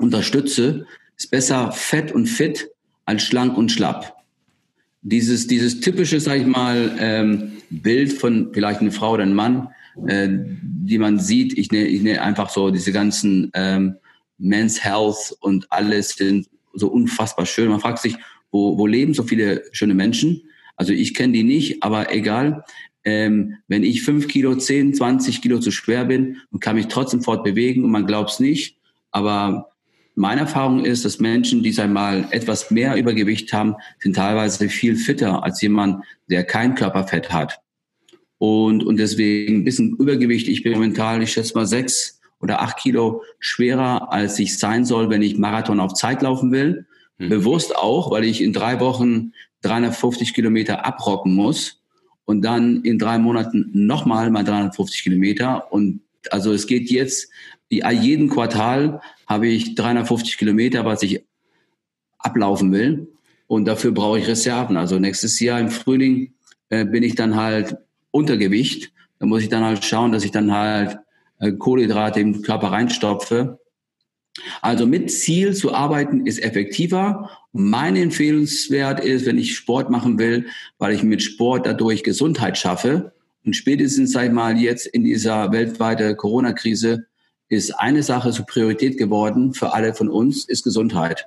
[0.00, 0.86] unterstütze,
[1.16, 2.70] ist besser fett und fit
[3.04, 4.16] als schlank und schlapp.
[5.02, 9.68] Dieses, dieses typische, sag ich mal, ähm, Bild von vielleicht eine Frau oder einem Mann,
[10.06, 13.96] äh, die man sieht, ich nenne ich nenne einfach so diese ganzen ähm,
[14.38, 17.68] Men's Health und alles sind so unfassbar schön.
[17.68, 18.16] Man fragt sich,
[18.50, 20.42] wo, wo leben so viele schöne Menschen?
[20.76, 22.64] Also ich kenne die nicht, aber egal.
[23.02, 27.22] Ähm, wenn ich fünf Kilo, zehn, zwanzig Kilo zu schwer bin und kann mich trotzdem
[27.22, 28.76] fortbewegen und man glaubt es nicht,
[29.10, 29.69] aber
[30.14, 35.42] meine Erfahrung ist, dass Menschen, die einmal etwas mehr Übergewicht haben, sind teilweise viel fitter
[35.42, 37.60] als jemand, der kein Körperfett hat.
[38.38, 40.48] Und, und deswegen ein bisschen Übergewicht.
[40.48, 45.10] Ich bin momentan, ich schätze mal sechs oder acht Kilo schwerer, als ich sein soll,
[45.10, 46.86] wenn ich Marathon auf Zeit laufen will.
[47.18, 47.28] Hm.
[47.28, 51.82] Bewusst auch, weil ich in drei Wochen 350 Kilometer abrocken muss
[52.24, 55.72] und dann in drei Monaten nochmal mal 350 Kilometer.
[55.72, 57.30] Und also es geht jetzt
[57.70, 61.24] jeden Quartal habe ich 350 Kilometer, was ich
[62.18, 63.08] ablaufen will.
[63.46, 64.76] Und dafür brauche ich Reserven.
[64.76, 66.34] Also nächstes Jahr im Frühling
[66.68, 67.76] äh, bin ich dann halt
[68.10, 68.92] Untergewicht.
[69.18, 70.98] Da muss ich dann halt schauen, dass ich dann halt
[71.38, 73.58] äh, Kohlenhydrate im Körper reinstopfe.
[74.62, 77.30] Also mit Ziel zu arbeiten ist effektiver.
[77.52, 80.46] Mein Empfehlenswert ist, wenn ich Sport machen will,
[80.78, 83.12] weil ich mit Sport dadurch Gesundheit schaffe.
[83.44, 87.06] Und spätestens, sag ich mal, jetzt in dieser weltweiten Corona-Krise
[87.50, 91.26] ist eine Sache zur Priorität geworden für alle von uns, ist Gesundheit.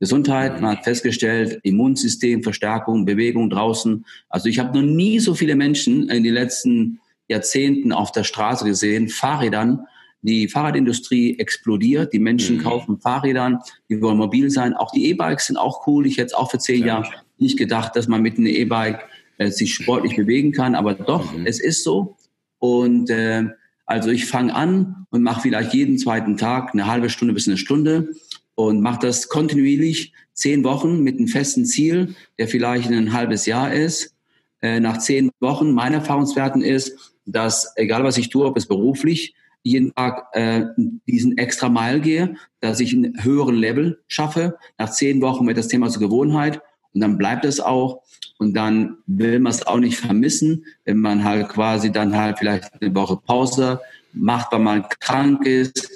[0.00, 4.04] Gesundheit, man hat festgestellt, Immunsystem, Verstärkung, Bewegung draußen.
[4.28, 6.98] Also ich habe noch nie so viele Menschen in den letzten
[7.28, 9.86] Jahrzehnten auf der Straße gesehen, Fahrrädern.
[10.22, 12.62] Die Fahrradindustrie explodiert, die Menschen mhm.
[12.62, 14.74] kaufen Fahrrädern, die wollen mobil sein.
[14.74, 16.06] Auch die E-Bikes sind auch cool.
[16.06, 19.00] Ich hätte auch für zehn Jahre nicht gedacht, dass man mit einem E-Bike
[19.38, 21.46] äh, sich sportlich bewegen kann, aber doch, mhm.
[21.46, 22.16] es ist so.
[22.58, 23.44] Und äh,
[23.86, 27.56] also ich fange an und mache vielleicht jeden zweiten Tag eine halbe Stunde bis eine
[27.56, 28.14] Stunde
[28.54, 33.72] und mache das kontinuierlich zehn Wochen mit einem festen Ziel, der vielleicht ein halbes Jahr
[33.72, 34.14] ist.
[34.60, 39.34] Äh, nach zehn Wochen, mein Erfahrungswerten ist, dass egal was ich tue, ob es beruflich,
[39.62, 40.64] jeden Tag äh,
[41.06, 44.56] diesen extra Mile gehe, dass ich einen höheren Level schaffe.
[44.78, 46.60] Nach zehn Wochen wird das Thema zur Gewohnheit
[46.94, 48.02] und dann bleibt es auch.
[48.38, 52.70] Und dann will man es auch nicht vermissen, wenn man halt quasi dann halt vielleicht
[52.80, 53.80] eine Woche Pause
[54.12, 55.90] macht, weil man krank ist.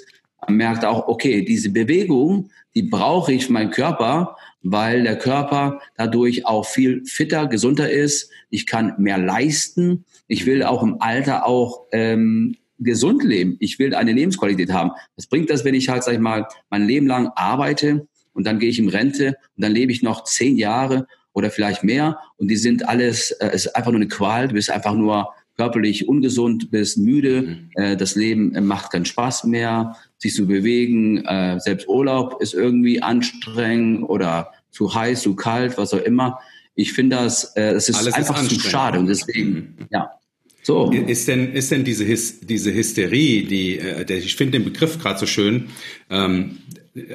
[0.47, 5.81] Man merkt auch, okay, diese Bewegung, die brauche ich für meinen Körper, weil der Körper
[5.97, 8.29] dadurch auch viel fitter, gesunder ist.
[8.49, 10.05] Ich kann mehr leisten.
[10.27, 13.57] Ich will auch im Alter auch ähm, gesund leben.
[13.59, 14.91] Ich will eine Lebensqualität haben.
[15.15, 18.59] Was bringt das, wenn ich halt, sag ich mal, mein Leben lang arbeite und dann
[18.59, 22.49] gehe ich in Rente und dann lebe ich noch zehn Jahre oder vielleicht mehr und
[22.49, 26.07] die sind alles, äh, es ist einfach nur eine Qual, du bist einfach nur körperlich
[26.07, 27.69] ungesund, bist müde, mhm.
[27.73, 32.53] äh, das Leben äh, macht keinen Spaß mehr, sich zu bewegen, äh, selbst Urlaub ist
[32.53, 36.39] irgendwie anstrengend oder zu heiß, zu kalt, was auch immer.
[36.75, 40.11] Ich finde das, äh, das ist Alles einfach ist zu schade und deswegen, ja.
[40.61, 40.91] So.
[40.91, 44.99] Ist denn, ist denn diese, Hys diese Hysterie, die, äh, der, ich finde den Begriff
[44.99, 45.69] gerade so schön,
[46.09, 46.57] ähm,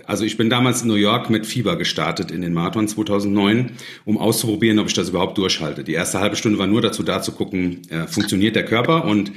[0.07, 3.73] also ich bin damals in New York mit Fieber gestartet in den Marathon 2009,
[4.05, 5.85] um auszuprobieren, ob ich das überhaupt durchhalte.
[5.85, 9.33] Die erste halbe Stunde war nur dazu da zu gucken, äh, funktioniert der Körper und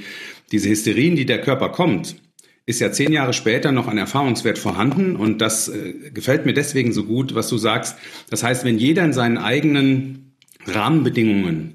[0.52, 2.16] diese Hysterien, die der Körper kommt,
[2.66, 6.92] ist ja zehn Jahre später noch ein Erfahrungswert vorhanden und das äh, gefällt mir deswegen
[6.92, 7.96] so gut, was du sagst.
[8.30, 11.74] Das heißt, wenn jeder in seinen eigenen Rahmenbedingungen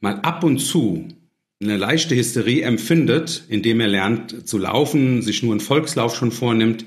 [0.00, 1.08] mal ab und zu
[1.62, 6.84] eine leichte Hysterie empfindet, indem er lernt zu laufen, sich nur einen Volkslauf schon vornimmt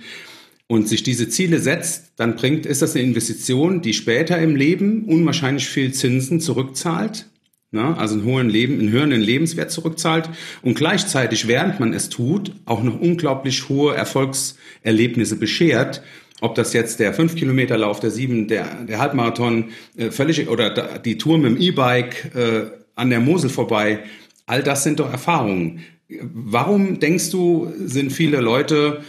[0.67, 5.05] und sich diese Ziele setzt, dann bringt, ist das eine Investition, die später im Leben
[5.05, 7.27] unwahrscheinlich viel Zinsen zurückzahlt,
[7.71, 7.95] ne?
[7.97, 10.29] also einen hohen Leben, einen höheren Lebenswert zurückzahlt
[10.61, 16.01] und gleichzeitig, während man es tut, auch noch unglaublich hohe Erfolgserlebnisse beschert.
[16.41, 21.37] Ob das jetzt der 5-Kilometer-Lauf, der 7, der, der Halbmarathon, äh, völlig, oder die Tour
[21.37, 24.03] mit dem E-Bike äh, an der Mosel vorbei,
[24.45, 25.83] All das sind doch Erfahrungen.
[26.07, 29.01] Warum denkst du, sind viele Leute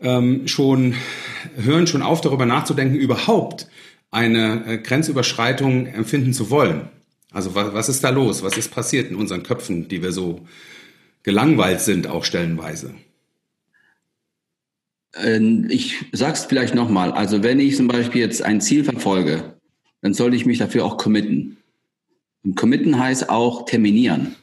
[0.00, 0.94] ähm, schon,
[1.56, 3.68] hören schon auf, darüber nachzudenken, überhaupt
[4.10, 6.88] eine äh, Grenzüberschreitung empfinden zu wollen?
[7.32, 8.42] Also was, was ist da los?
[8.42, 10.46] Was ist passiert in unseren Köpfen, die wir so
[11.22, 12.94] gelangweilt sind, auch stellenweise?
[15.14, 17.12] Ähm, ich sag's vielleicht nochmal.
[17.12, 19.54] Also wenn ich zum Beispiel jetzt ein Ziel verfolge,
[20.02, 21.56] dann sollte ich mich dafür auch committen.
[22.44, 24.36] Und committen heißt auch terminieren.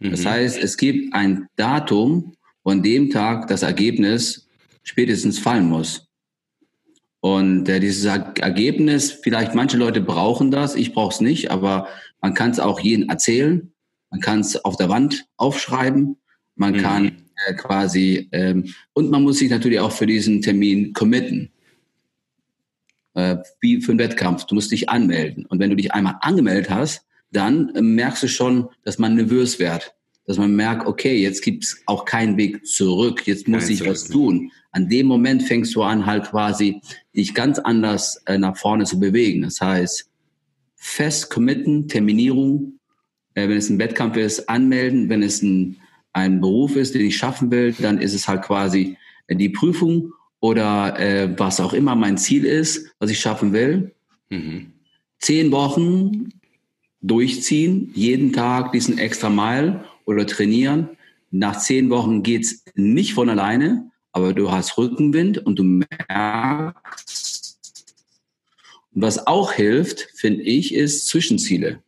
[0.00, 0.28] Das mhm.
[0.28, 4.48] heißt, es gibt ein Datum, von dem Tag das Ergebnis
[4.82, 6.08] spätestens fallen muss.
[7.20, 11.86] Und äh, dieses Ergebnis, vielleicht manche Leute brauchen das, ich brauche es nicht, aber
[12.20, 13.72] man kann es auch jedem erzählen,
[14.10, 16.16] man kann es auf der Wand aufschreiben,
[16.56, 16.78] man mhm.
[16.78, 17.12] kann
[17.46, 21.52] äh, quasi, ähm, und man muss sich natürlich auch für diesen Termin committen.
[23.14, 25.46] Äh, wie für einen Wettkampf, du musst dich anmelden.
[25.46, 29.58] Und wenn du dich einmal angemeldet hast, dann äh, merkst du schon, dass man nervös
[29.58, 29.94] wird.
[30.26, 34.08] Dass man merkt, okay, jetzt gibt's auch keinen Weg zurück, jetzt muss Kein ich was
[34.08, 34.50] tun.
[34.72, 36.80] An dem Moment fängst du an, halt quasi
[37.14, 39.42] dich ganz anders äh, nach vorne zu bewegen.
[39.42, 40.10] Das heißt,
[40.76, 42.78] fest committen, Terminierung,
[43.34, 45.76] äh, wenn es ein Wettkampf ist, anmelden, wenn es ein,
[46.12, 50.12] ein Beruf ist, den ich schaffen will, dann ist es halt quasi äh, die Prüfung
[50.40, 53.94] oder äh, was auch immer mein Ziel ist, was ich schaffen will.
[54.30, 54.72] Mhm.
[55.18, 56.30] Zehn Wochen
[57.02, 60.88] durchziehen, jeden Tag diesen extra Mile oder trainieren.
[61.30, 67.58] Nach zehn Wochen geht's nicht von alleine, aber du hast Rückenwind und du merkst.
[68.94, 71.82] Und was auch hilft, finde ich, ist Zwischenziele.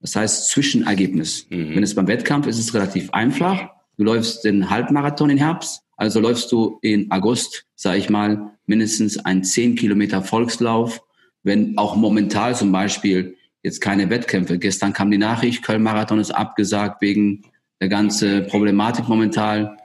[0.00, 1.46] Das heißt Zwischenergebnis.
[1.50, 1.76] Mhm.
[1.76, 3.70] Wenn es beim Wettkampf ist, ist es relativ einfach.
[3.96, 9.18] Du läufst den Halbmarathon im Herbst, also läufst du in August, sage ich mal, mindestens
[9.24, 11.02] ein 10 Kilometer Volkslauf.
[11.42, 14.58] Wenn auch momentan zum Beispiel jetzt keine Wettkämpfe.
[14.58, 17.42] Gestern kam die Nachricht, Köln-Marathon ist abgesagt wegen
[17.80, 19.76] der ganzen Problematik momentan.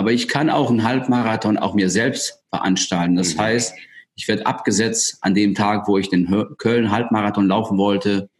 [0.00, 3.16] Aber ich kann auch einen Halbmarathon auch mir selbst veranstalten.
[3.16, 3.40] Das mhm.
[3.40, 3.74] heißt,
[4.14, 8.30] ich werde abgesetzt an dem Tag, wo ich den Köln-Halbmarathon laufen wollte,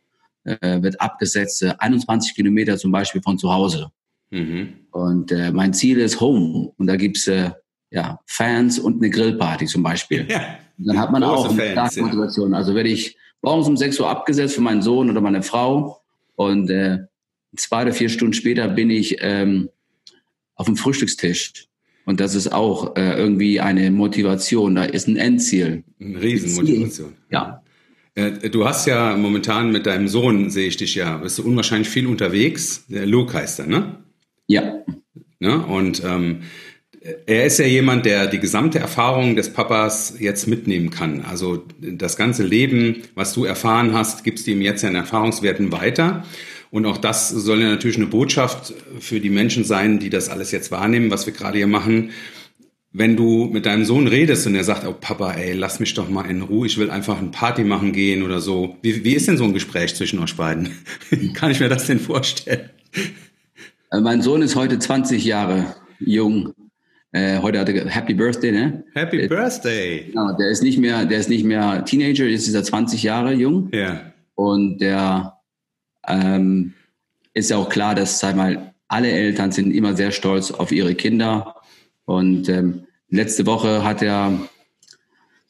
[0.44, 3.90] äh, wird abgesetzt, äh, 21 Kilometer zum Beispiel von zu Hause.
[4.30, 4.72] Mhm.
[4.90, 6.72] Und äh, mein Ziel ist Home.
[6.78, 7.50] Und da gibt's äh,
[7.90, 10.26] ja, Fans und eine Grillparty zum Beispiel.
[10.30, 10.40] Ja.
[10.78, 12.52] dann hat man Große auch eine starke Motivation.
[12.52, 12.56] Ja.
[12.56, 16.00] Also werde ich morgens um 6 Uhr abgesetzt für meinen Sohn oder meine Frau.
[16.36, 17.00] Und äh,
[17.54, 19.68] zwei oder vier Stunden später bin ich ähm,
[20.60, 21.52] auf dem Frühstückstisch.
[22.04, 24.74] Und das ist auch äh, irgendwie eine Motivation.
[24.74, 25.84] Da ist ein Endziel.
[25.98, 27.14] Eine Riesenmotivation.
[27.30, 27.62] Ja.
[28.14, 31.88] Äh, du hast ja momentan mit deinem Sohn, sehe ich dich ja, bist du unwahrscheinlich
[31.88, 32.84] viel unterwegs.
[32.88, 34.00] Der Luke heißt er, ne?
[34.48, 34.84] Ja.
[35.38, 35.64] Ne?
[35.64, 36.40] Und ähm,
[37.24, 41.22] er ist ja jemand, der die gesamte Erfahrung des Papas jetzt mitnehmen kann.
[41.22, 45.72] Also das ganze Leben, was du erfahren hast, gibst du ihm jetzt ja in Erfahrungswerten
[45.72, 46.26] weiter.
[46.70, 50.52] Und auch das soll ja natürlich eine Botschaft für die Menschen sein, die das alles
[50.52, 52.10] jetzt wahrnehmen, was wir gerade hier machen.
[52.92, 56.08] Wenn du mit deinem Sohn redest und er sagt, oh Papa, ey, lass mich doch
[56.08, 58.76] mal in Ruhe, ich will einfach ein Party machen gehen oder so.
[58.82, 60.70] Wie, wie ist denn so ein Gespräch zwischen euch beiden?
[61.10, 62.70] Wie kann ich mir das denn vorstellen?
[63.92, 66.52] Äh, mein Sohn ist heute 20 Jahre jung
[67.12, 68.84] äh, heute hatte Happy Birthday, ne?
[68.94, 70.04] Happy der, Birthday.
[70.06, 73.32] Genau, der ist nicht mehr, der ist nicht mehr Teenager, jetzt ist er 20 Jahre
[73.32, 73.68] jung.
[73.72, 74.12] Ja.
[74.36, 75.39] Und der
[76.06, 76.74] ähm,
[77.34, 80.94] ist ja auch klar, dass, sag mal, alle Eltern sind immer sehr stolz auf ihre
[80.94, 81.56] Kinder.
[82.04, 84.38] Und ähm, letzte Woche hat er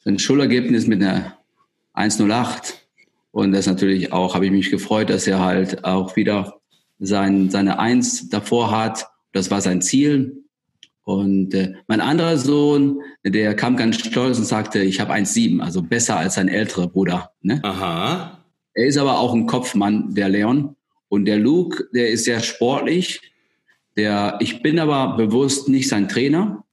[0.05, 1.37] ein Schulergebnis mit einer
[1.93, 2.77] 108.
[3.31, 6.61] Und das natürlich auch, habe ich mich gefreut, dass er halt auch wieder
[6.99, 9.07] sein, seine Eins davor hat.
[9.31, 10.43] Das war sein Ziel.
[11.03, 15.81] Und äh, mein anderer Sohn, der kam ganz stolz und sagte, ich habe 1,7, also
[15.81, 17.31] besser als sein älterer Bruder.
[17.41, 17.59] Ne?
[17.63, 18.40] Aha.
[18.73, 20.75] Er ist aber auch ein Kopfmann, der Leon.
[21.09, 23.21] Und der Luke, der ist sehr sportlich.
[23.97, 26.63] Der, ich bin aber bewusst nicht sein Trainer,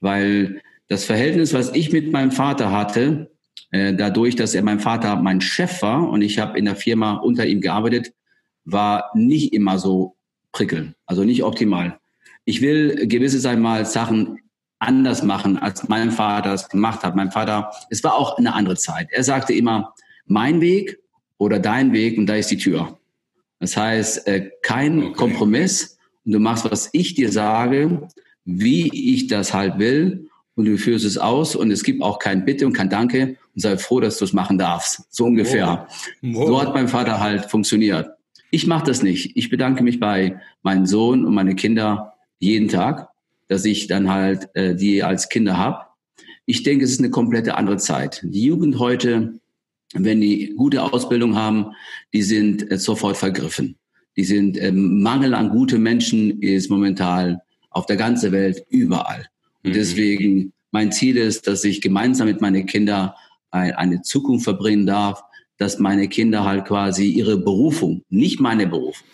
[0.00, 3.30] weil das Verhältnis, was ich mit meinem Vater hatte,
[3.72, 7.14] äh, dadurch, dass er mein Vater mein Chef war und ich habe in der Firma
[7.16, 8.12] unter ihm gearbeitet,
[8.64, 10.16] war nicht immer so
[10.52, 11.98] prickeln, also nicht optimal
[12.48, 14.38] ich will gewisse sagen mal Sachen
[14.78, 17.14] anders machen, als mein Vater es gemacht hat.
[17.14, 19.08] Mein Vater, es war auch eine andere Zeit.
[19.10, 19.92] Er sagte immer,
[20.24, 20.98] mein Weg
[21.38, 22.98] oder dein Weg und da ist die Tür.
[23.60, 25.12] Das heißt, äh, kein okay.
[25.14, 28.08] Kompromiss und du machst, was ich dir sage,
[28.44, 32.44] wie ich das halt will und du führst es aus und es gibt auch kein
[32.44, 35.02] Bitte und kein Danke und sei froh, dass du es machen darfst.
[35.10, 35.86] So ungefähr.
[36.22, 36.26] Oh.
[36.34, 36.46] Oh.
[36.46, 38.10] So hat mein Vater halt funktioniert.
[38.50, 39.36] Ich mache das nicht.
[39.36, 43.08] Ich bedanke mich bei meinem Sohn und meine Kinder jeden Tag,
[43.48, 45.86] dass ich dann halt äh, die als Kinder habe.
[46.46, 48.20] Ich denke, es ist eine komplette andere Zeit.
[48.24, 49.34] Die Jugend heute,
[49.94, 51.72] wenn die gute Ausbildung haben,
[52.12, 53.76] die sind äh, sofort vergriffen.
[54.16, 57.38] Die sind äh, Mangel an gute Menschen ist momentan
[57.70, 59.26] auf der ganzen Welt überall.
[59.62, 59.74] Und mhm.
[59.74, 63.12] deswegen mein Ziel ist, dass ich gemeinsam mit meinen Kindern
[63.50, 65.22] eine Zukunft verbringen darf,
[65.56, 69.06] dass meine Kinder halt quasi ihre Berufung, nicht meine Berufung,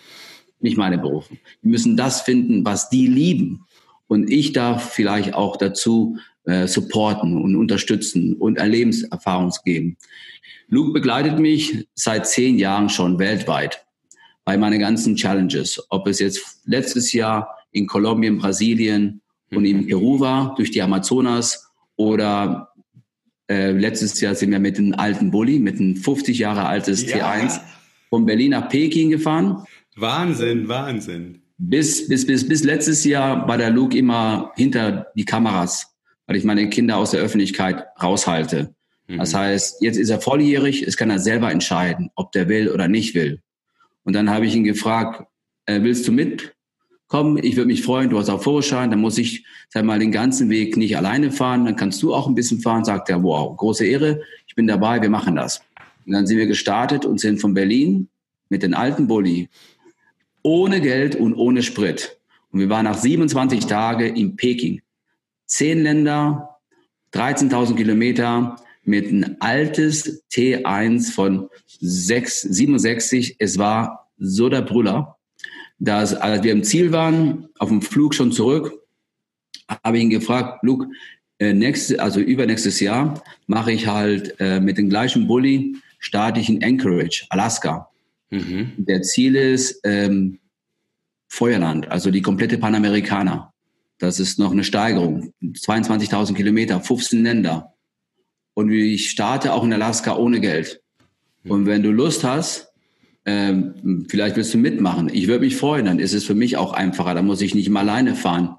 [0.59, 1.37] nicht meine Berufung.
[1.63, 3.65] Die müssen das finden, was die lieben.
[4.07, 9.97] Und ich darf vielleicht auch dazu äh, supporten und unterstützen und Erlebenserfahrung geben.
[10.67, 13.85] Luke begleitet mich seit zehn Jahren schon weltweit
[14.43, 15.83] bei meinen ganzen Challenges.
[15.89, 21.71] Ob es jetzt letztes Jahr in Kolumbien, Brasilien und in Peru war, durch die Amazonas
[21.95, 22.69] oder
[23.47, 27.17] äh, letztes Jahr sind wir mit einem alten Bulli, mit einem 50 Jahre altes ja.
[27.17, 27.59] T1
[28.09, 29.63] von Berlin nach Peking gefahren.
[29.95, 31.41] Wahnsinn, Wahnsinn.
[31.57, 35.94] Bis, bis, bis, bis letztes Jahr war der Luke immer hinter die Kameras,
[36.27, 38.73] weil ich meine Kinder aus der Öffentlichkeit raushalte.
[39.07, 39.17] Mhm.
[39.17, 42.87] Das heißt, jetzt ist er volljährig, es kann er selber entscheiden, ob der will oder
[42.87, 43.41] nicht will.
[44.03, 45.25] Und dann habe ich ihn gefragt,
[45.65, 47.39] äh, willst du mitkommen?
[47.41, 50.49] Ich würde mich freuen, du hast auch Führerschein, dann muss ich, sag mal, den ganzen
[50.49, 52.85] Weg nicht alleine fahren, dann kannst du auch ein bisschen fahren.
[52.85, 55.61] Sagt er, wow, große Ehre, ich bin dabei, wir machen das.
[56.05, 58.09] Und dann sind wir gestartet und sind von Berlin
[58.49, 59.49] mit den alten Bulli
[60.43, 62.19] ohne Geld und ohne Sprit.
[62.51, 64.81] Und wir waren nach 27 Tagen in Peking.
[65.45, 66.57] Zehn Länder,
[67.13, 73.35] 13.000 Kilometer mit ein altes T1 von 6, 67.
[73.39, 75.17] Es war so der Brüller.
[75.77, 78.71] Dass, als wir im Ziel waren, auf dem Flug schon zurück,
[79.83, 80.87] habe ich ihn gefragt, Luke,
[81.39, 86.49] äh, nächstes, also übernächstes Jahr mache ich halt äh, mit dem gleichen Bulli, starte ich
[86.49, 87.89] in Anchorage, Alaska.
[88.29, 88.73] Mhm.
[88.77, 90.39] Der Ziel ist ähm,
[91.27, 93.53] Feuerland, also die komplette Panamerikaner.
[93.97, 95.33] Das ist noch eine Steigerung.
[95.41, 97.73] 22.000 Kilometer, 15 Länder.
[98.53, 100.81] Und ich starte auch in Alaska ohne Geld.
[101.47, 102.73] Und wenn du Lust hast,
[103.25, 105.09] ähm, vielleicht willst du mitmachen.
[105.11, 107.69] Ich würde mich freuen, dann ist es für mich auch einfacher, dann muss ich nicht
[107.69, 108.55] mal alleine fahren.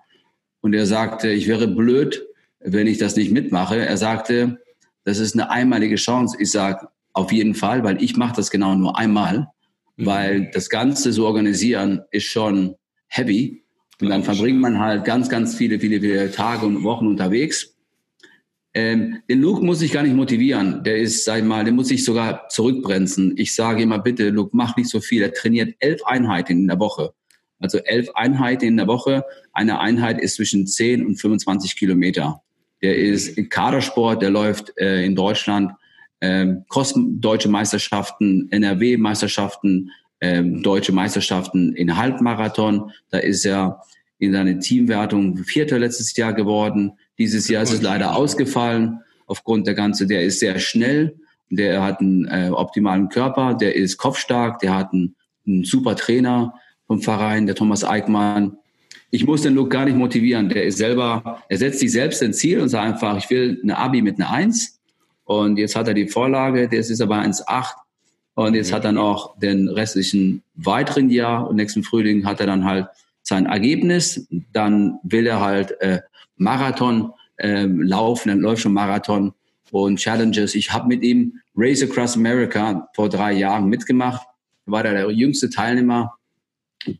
[0.60, 2.26] Und er sagte, ich wäre blöd,
[2.60, 3.86] wenn ich das nicht mitmache.
[3.86, 4.58] Er sagte,
[5.04, 6.36] das ist eine einmalige Chance.
[6.40, 9.48] Ich sage, auf jeden Fall, weil ich mache das genau nur einmal,
[9.96, 10.06] mhm.
[10.06, 12.74] weil das Ganze zu organisieren ist schon
[13.06, 13.64] heavy.
[14.00, 17.74] Und dann verbringt man halt ganz, ganz viele, viele, viele Tage und Wochen unterwegs.
[18.74, 20.84] Ähm, den Luke muss ich gar nicht motivieren.
[20.84, 23.32] Der ist, sag ich mal, der muss sich sogar zurückbremsen.
[23.38, 25.22] Ich sage immer, bitte, Luke, mach nicht so viel.
[25.22, 27.14] Er trainiert elf Einheiten in der Woche.
[27.58, 29.24] Also elf Einheiten in der Woche.
[29.52, 32.42] Eine Einheit ist zwischen 10 und 25 Kilometer.
[32.82, 35.72] Der ist Kadersport, der läuft äh, in Deutschland
[36.20, 39.90] ähm, Kosten, deutsche Meisterschaften, NRW-Meisterschaften,
[40.20, 42.90] ähm, deutsche Meisterschaften in Halbmarathon.
[43.10, 43.82] Da ist er
[44.18, 46.92] in seiner Teamwertung Vierter letztes Jahr geworden.
[47.18, 51.16] Dieses Jahr ist es leider ausgefallen aufgrund der ganze, der ist sehr schnell,
[51.50, 56.54] der hat einen äh, optimalen Körper, der ist kopfstark, der hat einen, einen super Trainer
[56.86, 58.56] vom Verein, der Thomas Eickmann.
[59.10, 60.48] Ich muss den Luke gar nicht motivieren.
[60.48, 63.76] Der ist selber, er setzt sich selbst ein Ziel und sagt einfach, ich will eine
[63.76, 64.80] Abi mit einer Eins.
[65.24, 67.74] Und jetzt hat er die Vorlage, das ist aber 1,8.
[68.36, 68.74] Und jetzt mhm.
[68.74, 72.86] hat er noch den restlichen weiteren Jahr und nächsten Frühling hat er dann halt
[73.22, 74.28] sein Ergebnis.
[74.52, 76.00] Dann will er halt äh,
[76.36, 79.32] Marathon ähm, laufen, dann läuft schon Marathon
[79.70, 80.54] und Challenges.
[80.54, 84.26] Ich habe mit ihm Race Across America vor drei Jahren mitgemacht,
[84.66, 86.14] war da der jüngste Teilnehmer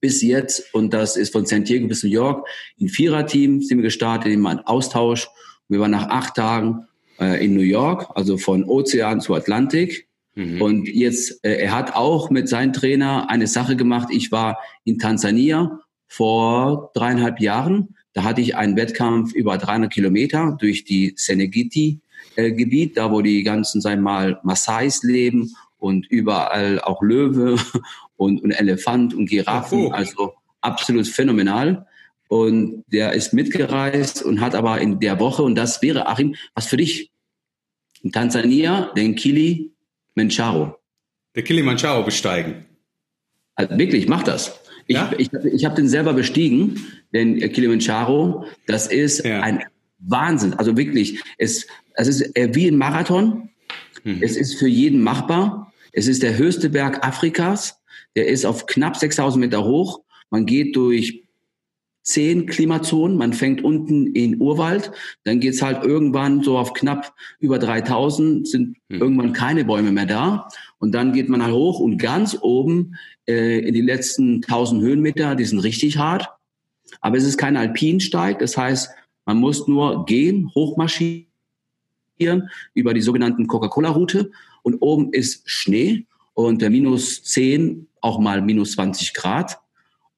[0.01, 2.49] bis jetzt und das ist von San Diego bis New York.
[2.79, 5.29] In Viererteam sind wir gestartet, immer ein Austausch.
[5.69, 6.87] Wir waren nach acht Tagen
[7.21, 10.09] äh, in New York, also von Ozean zu Atlantik.
[10.37, 10.63] Mhm.
[10.63, 14.09] Und jetzt, äh, er hat auch mit seinem Trainer eine Sache gemacht.
[14.11, 20.57] Ich war in Tansania vor dreieinhalb Jahren da hatte ich einen Wettkampf über 300 Kilometer
[20.59, 26.81] durch die Senegiti-Gebiet, äh, da wo die ganzen, sagen wir mal, Maasais leben und überall
[26.81, 27.59] auch Löwe
[28.17, 29.93] und, und Elefant und Giraffen.
[29.93, 30.33] Also
[30.63, 31.87] absolut phänomenal.
[32.29, 36.69] Und der ist mitgereist und hat aber in der Woche, und das wäre, Achim, was
[36.69, 37.11] für dich,
[38.01, 39.15] in Tansania den
[40.17, 40.79] Kilimanjaro.
[41.35, 42.65] Der Kilimanjaro besteigen.
[43.55, 44.61] Also wirklich, mach das.
[44.87, 45.13] Ich, ja?
[45.19, 46.81] ich, ich habe den selber bestiegen,
[47.13, 48.47] den Kilimanjaro.
[48.67, 49.41] Das ist ja.
[49.43, 49.63] ein
[49.99, 50.55] Wahnsinn.
[50.55, 53.51] Also wirklich, es, es ist wie ein Marathon.
[54.05, 54.23] Mhm.
[54.23, 55.73] Es ist für jeden machbar.
[55.93, 57.79] Es ist der höchste Berg Afrikas.
[58.15, 60.01] Der ist auf knapp 6000 Meter hoch.
[60.31, 61.26] Man geht durch
[62.07, 63.19] zehn Klimazonen.
[63.19, 64.93] Man fängt unten in Urwald,
[65.25, 69.01] dann geht's halt irgendwann so auf knapp über 3000, sind hm.
[69.01, 70.49] irgendwann keine Bäume mehr da.
[70.79, 72.95] Und dann geht man halt hoch und ganz oben
[73.29, 76.29] äh, in die letzten 1000 Höhenmeter, die sind richtig hart.
[77.01, 78.91] Aber es ist kein Alpinsteig, das heißt,
[79.25, 81.27] man muss nur gehen, hochmarschieren
[82.75, 84.31] über die sogenannten Coca-Cola-Route
[84.63, 89.59] und oben ist Schnee und der minus 10, auch mal minus 20 Grad.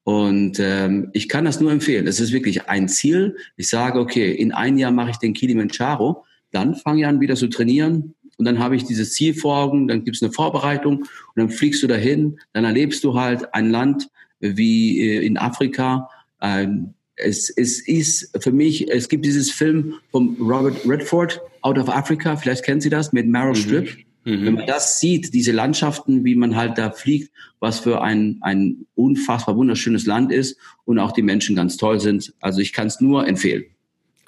[0.09, 2.07] Und ähm, ich kann das nur empfehlen.
[2.07, 3.37] Es ist wirklich ein Ziel.
[3.57, 7.35] Ich sage, okay, in ein Jahr mache ich den Kilimanjaro, dann fange ich an, wieder
[7.35, 8.15] zu trainieren.
[8.39, 11.51] Und dann habe ich dieses Ziel vor Augen, dann gibt es eine Vorbereitung und dann
[11.51, 16.09] fliegst du dahin, dann erlebst du halt ein Land wie äh, in Afrika.
[16.41, 21.87] Ähm, es, es ist für mich, es gibt dieses Film von Robert Redford, Out of
[21.87, 23.55] Africa, vielleicht kennen Sie das, mit Meryl mhm.
[23.55, 23.97] Streep.
[24.25, 24.45] Mhm.
[24.45, 28.85] Wenn man das sieht, diese Landschaften, wie man halt da fliegt, was für ein, ein
[28.95, 32.33] unfassbar wunderschönes Land ist und auch die Menschen ganz toll sind.
[32.39, 33.65] Also ich kann es nur empfehlen.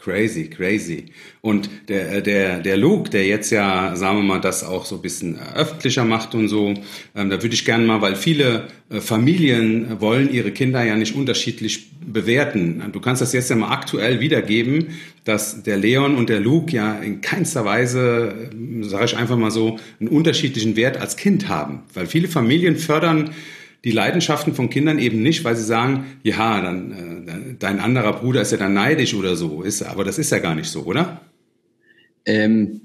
[0.04, 1.06] Crazy, crazy.
[1.42, 4.96] Und der, äh, der, der Luke, der jetzt ja, sagen wir mal, das auch so
[4.96, 6.74] ein bisschen äh, öffentlicher macht und so,
[7.16, 11.16] ähm, da würde ich gerne mal, weil viele äh, Familien wollen ihre Kinder ja nicht
[11.16, 12.82] unterschiedlich bewerten.
[12.92, 14.88] Du kannst das jetzt ja mal aktuell wiedergeben,
[15.24, 19.52] dass der Leon und der Luke ja in keinster Weise, äh, sage ich einfach mal
[19.52, 21.84] so, einen unterschiedlichen Wert als Kind haben.
[21.94, 23.30] Weil viele Familien fördern
[23.84, 28.42] die Leidenschaften von Kindern eben nicht, weil sie sagen, ja, dann äh, dein anderer Bruder
[28.42, 29.64] ist ja dann neidisch oder so.
[29.64, 31.22] Ist, aber das ist ja gar nicht so, oder?
[32.26, 32.82] Ähm,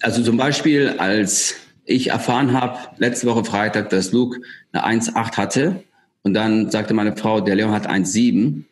[0.00, 4.40] also zum Beispiel, als ich erfahren habe, letzte Woche Freitag, dass Luke
[4.72, 5.82] eine 1,8 hatte
[6.22, 8.62] und dann sagte meine Frau, der Leon hat 1,7,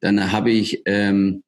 [0.00, 1.42] dann habe ich ähm,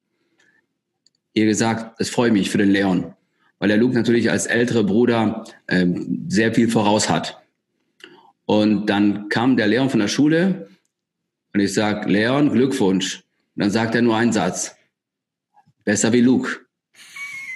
[1.33, 3.13] ihr gesagt, es freut mich für den Leon,
[3.59, 7.40] weil der Luke natürlich als älterer Bruder ähm, sehr viel voraus hat.
[8.51, 10.67] Und dann kam der Leon von der Schule
[11.53, 13.23] und ich sag, Leon, Glückwunsch.
[13.55, 14.75] Und dann sagt er nur einen Satz.
[15.85, 16.57] Besser wie Luke.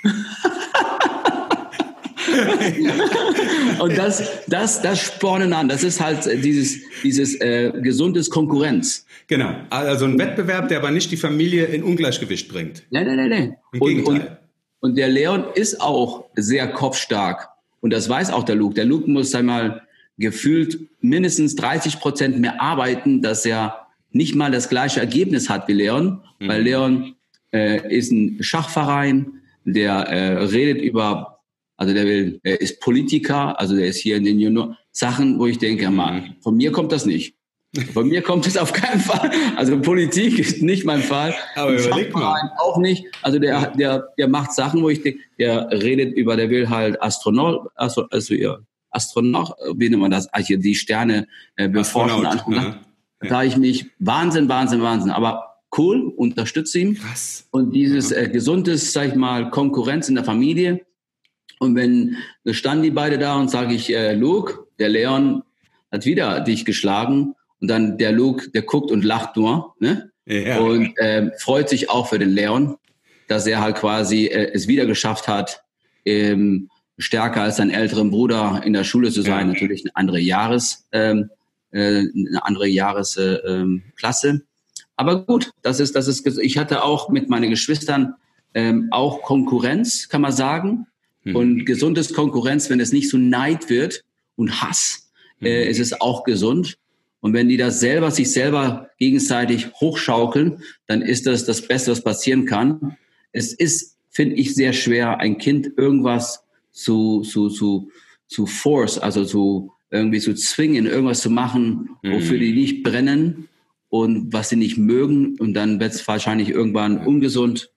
[3.80, 5.68] und das, das, das spornen an.
[5.68, 9.06] Das ist halt dieses, dieses äh, gesundes Konkurrenz.
[9.28, 9.54] Genau.
[9.72, 12.84] Also ein Wettbewerb, der aber nicht die Familie in Ungleichgewicht bringt.
[12.90, 13.58] Nein, nein, nein, nein.
[13.74, 14.40] Im und, Gegenteil.
[14.80, 17.50] Und, und der Leon ist auch sehr kopfstark.
[17.82, 18.76] Und das weiß auch der Luke.
[18.76, 19.85] Der Luke muss einmal
[20.18, 25.74] gefühlt mindestens 30 Prozent mehr arbeiten, dass er nicht mal das gleiche Ergebnis hat wie
[25.74, 26.48] Leon, mhm.
[26.48, 27.16] weil Leon
[27.52, 31.40] äh, ist ein Schachverein, der äh, redet über,
[31.76, 35.48] also der will, er ist Politiker, also der ist hier in den Junior Sachen, wo
[35.48, 35.96] ich denke, mhm.
[35.96, 37.36] man, von mir kommt das nicht.
[37.94, 39.30] Von mir kommt es auf keinen Fall.
[39.58, 41.36] Also Politik ist nicht mein Fall.
[41.56, 42.40] Aber überleg mal.
[42.60, 43.06] Auch nicht.
[43.22, 47.02] Also der, der, der macht Sachen, wo ich denke, der redet über, der will halt
[47.02, 48.60] Astronaut, also, also ja,
[48.96, 50.28] Astronaut, wie nennt man das?
[50.34, 52.24] Also die Sterne äh, beforschen.
[52.48, 52.80] Ne?
[53.22, 53.30] ja.
[53.30, 55.12] Da ich mich Wahnsinn, Wahnsinn, Wahnsinn.
[55.12, 56.96] Aber cool, unterstütze ihn.
[56.96, 57.48] Krass.
[57.52, 60.86] Und dieses äh, gesundes, sag ich mal, Konkurrenz in der Familie.
[61.60, 62.18] Und wenn
[62.52, 65.44] standen die beide da und sage ich, äh, Luke, der Leon
[65.92, 70.12] hat wieder dich geschlagen und dann der Luke, der guckt und lacht nur, ne?
[70.26, 70.60] Ja.
[70.60, 72.78] Und ähm, freut sich auch für den Leon,
[73.28, 75.64] dass er halt quasi äh, es wieder geschafft hat,
[76.04, 79.48] ähm, stärker als sein älteren Bruder in der Schule zu sein.
[79.48, 79.54] Ja.
[79.54, 81.30] Natürlich eine andere Jahres, ähm,
[81.72, 83.44] äh, eine andere Jahresklasse.
[83.44, 84.42] Äh, ähm, Klasse.
[84.96, 86.26] Aber gut, das ist, das ist.
[86.40, 88.16] Ich hatte auch mit meinen Geschwistern
[88.54, 90.88] ähm, auch Konkurrenz, kann man sagen.
[91.24, 91.36] Mhm.
[91.36, 94.04] Und gesundes Konkurrenz, wenn es nicht so Neid wird
[94.36, 95.72] und Hass, äh, mhm.
[95.72, 96.78] ist es auch gesund.
[97.20, 102.04] Und wenn die das selber, sich selber gegenseitig hochschaukeln, dann ist das das Beste, was
[102.04, 102.98] passieren kann.
[103.32, 106.45] Es ist, finde ich, sehr schwer, ein Kind irgendwas
[106.76, 107.90] zu, zu, zu,
[108.28, 112.42] zu force, also zu irgendwie zu zwingen, irgendwas zu machen, wofür mhm.
[112.42, 113.48] die nicht brennen
[113.90, 115.38] und was sie nicht mögen.
[115.40, 117.72] Und dann wird es wahrscheinlich irgendwann ungesund.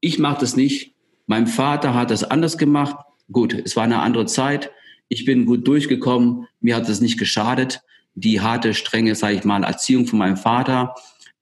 [0.00, 0.94] Ich mache das nicht.
[1.26, 2.96] Mein Vater hat das anders gemacht.
[3.30, 4.70] Gut, es war eine andere Zeit.
[5.08, 6.46] Ich bin gut durchgekommen.
[6.60, 7.80] Mir hat das nicht geschadet
[8.14, 10.94] die harte, strenge, sage ich mal, Erziehung von meinem Vater.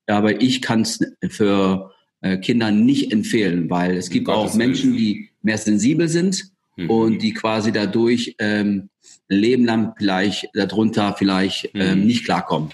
[0.06, 5.30] Aber ich kann es für äh, Kinder nicht empfehlen, weil es gibt auch Menschen, die
[5.42, 6.50] mehr sensibel sind
[6.82, 6.90] mhm.
[6.90, 8.88] und die quasi dadurch ähm,
[9.28, 12.06] Leben lang vielleicht darunter vielleicht ähm, mhm.
[12.06, 12.70] nicht klarkommen.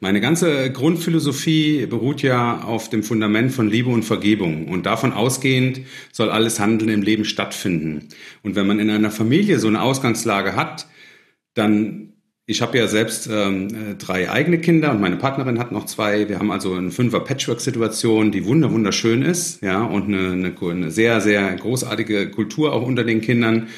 [0.00, 4.68] Meine ganze Grundphilosophie beruht ja auf dem Fundament von Liebe und Vergebung.
[4.68, 5.80] Und davon ausgehend
[6.12, 8.08] soll alles Handeln im Leben stattfinden.
[8.44, 10.86] Und wenn man in einer Familie so eine Ausgangslage hat,
[11.54, 12.07] dann
[12.50, 16.30] ich habe ja selbst ähm, äh, drei eigene Kinder und meine Partnerin hat noch zwei.
[16.30, 20.90] Wir haben also eine fünfer Patchwork-Situation, die wunder wunderschön ist, ja, und eine, eine, eine
[20.90, 23.68] sehr, sehr großartige Kultur auch unter den Kindern.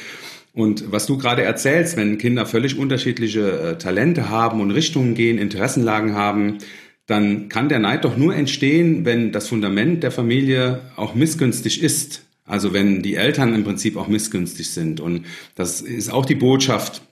[0.54, 5.38] Und was du gerade erzählst, wenn Kinder völlig unterschiedliche äh, Talente haben und Richtungen gehen,
[5.38, 6.58] Interessenlagen haben,
[7.06, 12.24] dann kann der Neid doch nur entstehen, wenn das Fundament der Familie auch missgünstig ist.
[12.44, 15.00] Also wenn die Eltern im Prinzip auch missgünstig sind.
[15.00, 17.02] Und das ist auch die Botschaft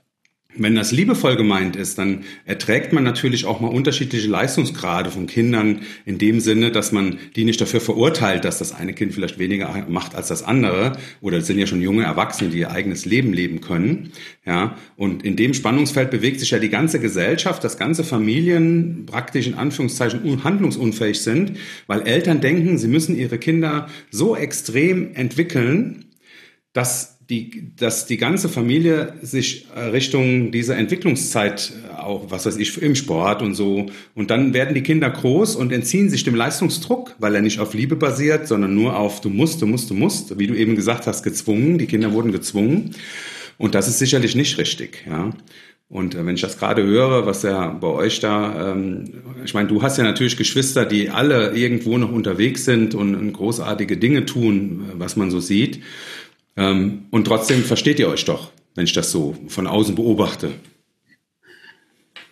[0.58, 5.82] wenn das liebevoll gemeint ist, dann erträgt man natürlich auch mal unterschiedliche Leistungsgrade von Kindern
[6.04, 9.86] in dem Sinne, dass man die nicht dafür verurteilt, dass das eine Kind vielleicht weniger
[9.88, 10.92] macht als das andere.
[11.20, 14.12] Oder es sind ja schon junge Erwachsene, die ihr eigenes Leben leben können.
[14.44, 19.46] Ja, und in dem Spannungsfeld bewegt sich ja die ganze Gesellschaft, dass ganze Familien praktisch
[19.46, 26.06] in Anführungszeichen handlungsunfähig sind, weil Eltern denken, sie müssen ihre Kinder so extrem entwickeln,
[26.72, 32.56] dass die, dass die ganze Familie sich äh, Richtung dieser Entwicklungszeit äh, auch, was weiß
[32.56, 36.34] ich, im Sport und so, und dann werden die Kinder groß und entziehen sich dem
[36.34, 39.94] Leistungsdruck, weil er nicht auf Liebe basiert, sondern nur auf du musst, du musst, du
[39.94, 41.76] musst, wie du eben gesagt hast, gezwungen.
[41.76, 42.94] Die Kinder wurden gezwungen.
[43.58, 45.32] Und das ist sicherlich nicht richtig, ja.
[45.90, 49.04] Und äh, wenn ich das gerade höre, was ja bei euch da, ähm,
[49.44, 53.32] ich meine, du hast ja natürlich Geschwister, die alle irgendwo noch unterwegs sind und, und
[53.32, 55.80] großartige Dinge tun, was man so sieht.
[56.58, 60.50] Ähm, und trotzdem versteht ihr euch doch, wenn ich das so von außen beobachte.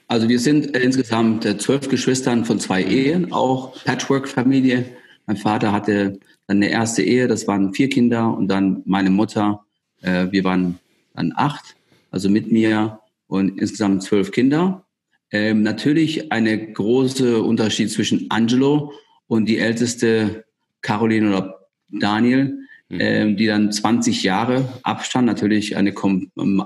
[0.08, 4.84] Also wir sind insgesamt äh, zwölf Geschwistern von zwei Ehen, auch Patchwork-Familie.
[5.26, 6.18] Mein Vater hatte
[6.48, 9.64] dann eine erste Ehe, das waren vier Kinder und dann meine Mutter.
[10.02, 10.80] Äh, wir waren
[11.14, 11.76] dann acht,
[12.10, 12.98] also mit mir
[13.28, 14.84] und insgesamt zwölf Kinder.
[15.30, 18.92] Ähm, natürlich eine große Unterschied zwischen Angelo
[19.28, 20.44] und die älteste
[20.82, 22.65] Caroline oder Daniel.
[22.88, 22.98] Mhm.
[23.00, 25.92] Ähm, die dann 20 Jahre Abstand, natürlich eine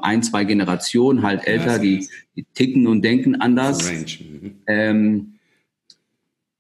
[0.03, 3.91] ein, zwei Generationen halt älter, die, die, ticken und denken anders.
[3.91, 4.57] Mhm.
[4.67, 5.35] Ähm,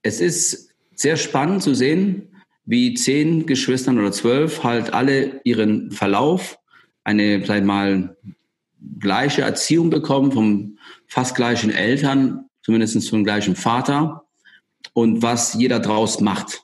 [0.03, 2.29] es ist sehr spannend zu sehen,
[2.65, 6.59] wie zehn Geschwistern oder zwölf halt alle ihren Verlauf,
[7.05, 8.17] eine, vielleicht mal,
[8.99, 14.25] gleiche Erziehung bekommen vom fast gleichen Eltern, zumindest vom gleichen Vater
[14.95, 16.63] und was jeder draus macht.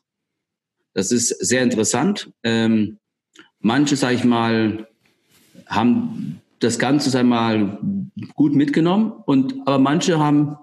[0.96, 2.32] Das ist sehr interessant.
[2.42, 2.96] Ähm,
[3.60, 4.88] manche, sage ich mal,
[5.66, 7.78] haben das Ganze, sag ich mal,
[8.34, 10.56] gut mitgenommen und aber manche haben,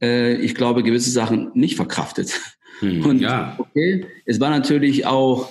[0.00, 2.40] äh, ich glaube, gewisse Sachen nicht verkraftet.
[2.80, 3.54] Hm, und ja.
[3.58, 5.50] okay, es war natürlich auch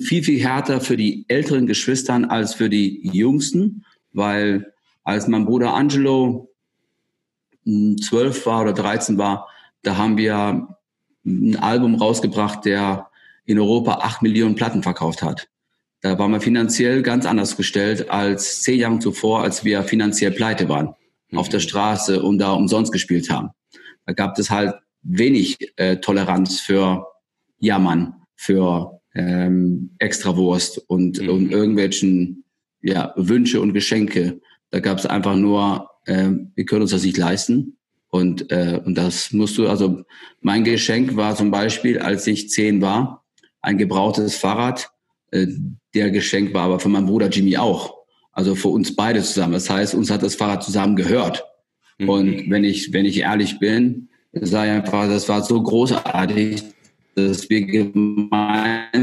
[0.00, 4.72] viel, viel härter für die älteren Geschwistern als für die jüngsten, weil
[5.04, 6.50] als mein Bruder Angelo
[8.00, 9.48] zwölf war oder 13 war,
[9.82, 10.68] da haben wir
[11.24, 13.10] ein Album rausgebracht, der
[13.44, 15.48] in Europa acht Millionen Platten verkauft hat.
[16.00, 20.68] Da waren wir finanziell ganz anders gestellt als zehn Jahre zuvor, als wir finanziell pleite
[20.68, 20.94] waren
[21.30, 21.38] mhm.
[21.38, 23.50] auf der Straße und da umsonst gespielt haben.
[24.06, 27.06] Da gab es halt wenig äh, Toleranz für
[27.58, 31.28] Jammern, für ähm, Extrawurst und, mhm.
[31.28, 32.44] und irgendwelchen
[32.82, 34.40] ja, Wünsche und Geschenke.
[34.70, 37.78] Da gab es einfach nur, äh, wir können uns das nicht leisten.
[38.08, 40.04] Und, äh, und das musst du, also
[40.40, 43.23] mein Geschenk war zum Beispiel, als ich zehn war,
[43.64, 44.90] ein gebrauchtes Fahrrad.
[45.30, 45.46] Äh,
[45.94, 47.94] der Geschenk war aber von meinem Bruder Jimmy auch.
[48.32, 49.52] Also für uns beide zusammen.
[49.52, 51.44] Das heißt, uns hat das Fahrrad zusammen gehört.
[51.98, 52.08] Mhm.
[52.08, 56.62] Und wenn ich, wenn ich ehrlich bin, sei einfach, das war so großartig,
[57.14, 59.00] dass wir gemeinsam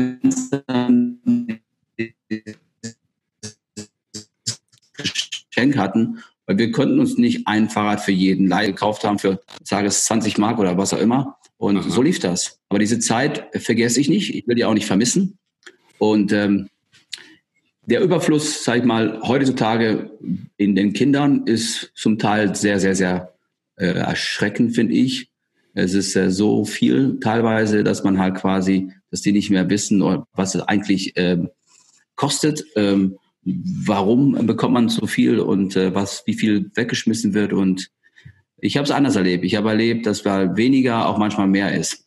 [5.49, 6.17] Geschenk hatten
[6.51, 10.05] weil wir konnten uns nicht ein Fahrrad für jeden Leih gekauft haben für, sage es
[10.05, 11.37] 20 Mark oder was auch immer.
[11.61, 11.89] Und Aha.
[11.91, 12.59] so lief das.
[12.69, 14.33] Aber diese Zeit vergesse ich nicht.
[14.33, 15.37] Ich will die auch nicht vermissen.
[15.99, 16.69] Und ähm,
[17.85, 20.09] der Überfluss, sag ich mal, heutzutage
[20.57, 23.35] in den Kindern ist zum Teil sehr, sehr, sehr
[23.75, 25.29] äh, erschreckend, finde ich.
[25.75, 30.01] Es ist äh, so viel teilweise, dass man halt quasi, dass die nicht mehr wissen,
[30.33, 31.37] was es eigentlich äh,
[32.15, 32.65] kostet.
[32.75, 37.53] Ähm, warum bekommt man so viel und äh, was, wie viel weggeschmissen wird.
[37.53, 37.91] Und
[38.61, 39.43] ich habe es anders erlebt.
[39.43, 42.05] Ich habe erlebt, dass weil weniger auch manchmal mehr ist.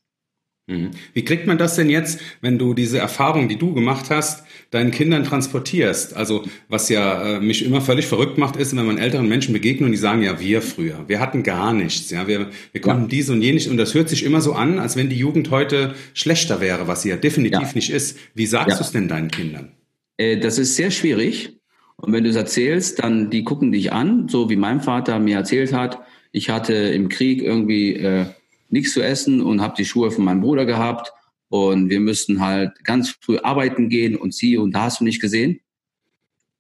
[0.67, 0.93] Mhm.
[1.13, 4.93] Wie kriegt man das denn jetzt, wenn du diese Erfahrung, die du gemacht hast, deinen
[4.93, 6.17] Kindern transportierst?
[6.17, 9.87] Also was ja äh, mich immer völlig verrückt macht, ist, wenn man älteren Menschen begegnet
[9.87, 13.09] und die sagen, ja, wir früher, wir hatten gar nichts, ja, wir, wir konnten ja.
[13.09, 15.95] dies und jenes und das hört sich immer so an, als wenn die Jugend heute
[16.15, 17.75] schlechter wäre, was sie ja definitiv ja.
[17.75, 18.17] nicht ist.
[18.35, 18.77] Wie sagst ja.
[18.77, 19.73] du es denn deinen Kindern?
[20.17, 21.59] Äh, das ist sehr schwierig.
[21.97, 25.37] Und wenn du es erzählst, dann die gucken dich an, so wie mein Vater mir
[25.37, 26.01] erzählt hat.
[26.37, 28.27] Ich hatte im Krieg irgendwie äh,
[28.69, 31.13] nichts zu essen und habe die Schuhe von meinem Bruder gehabt.
[31.49, 35.21] Und wir müssten halt ganz früh arbeiten gehen und sie und da hast du nicht
[35.21, 35.61] gesehen.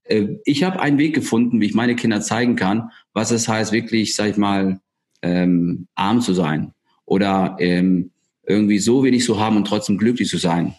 [0.05, 3.73] Äh, ich habe einen Weg gefunden, wie ich meine Kinder zeigen kann, was es heißt,
[3.73, 4.81] wirklich, sag ich mal,
[5.23, 6.73] ähm, arm zu sein
[7.05, 8.13] oder ähm,
[8.47, 10.77] irgendwie so wenig zu haben und trotzdem glücklich zu sein.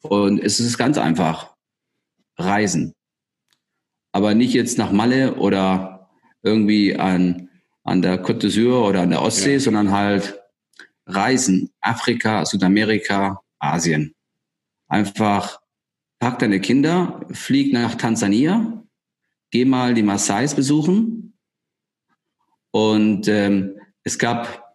[0.00, 1.50] Und es ist ganz einfach
[2.38, 2.94] reisen.
[4.10, 6.08] Aber nicht jetzt nach Malle oder
[6.42, 7.50] irgendwie an,
[7.84, 9.60] an der Côte d'Azur oder an der Ostsee, ja.
[9.60, 10.40] sondern halt
[11.06, 11.70] reisen.
[11.80, 14.14] Afrika, Südamerika, Asien.
[14.88, 15.60] Einfach
[16.18, 18.84] pack deine Kinder, flieg nach Tansania,
[19.50, 21.36] geh mal die Maasais besuchen.
[22.70, 24.74] Und ähm, es gab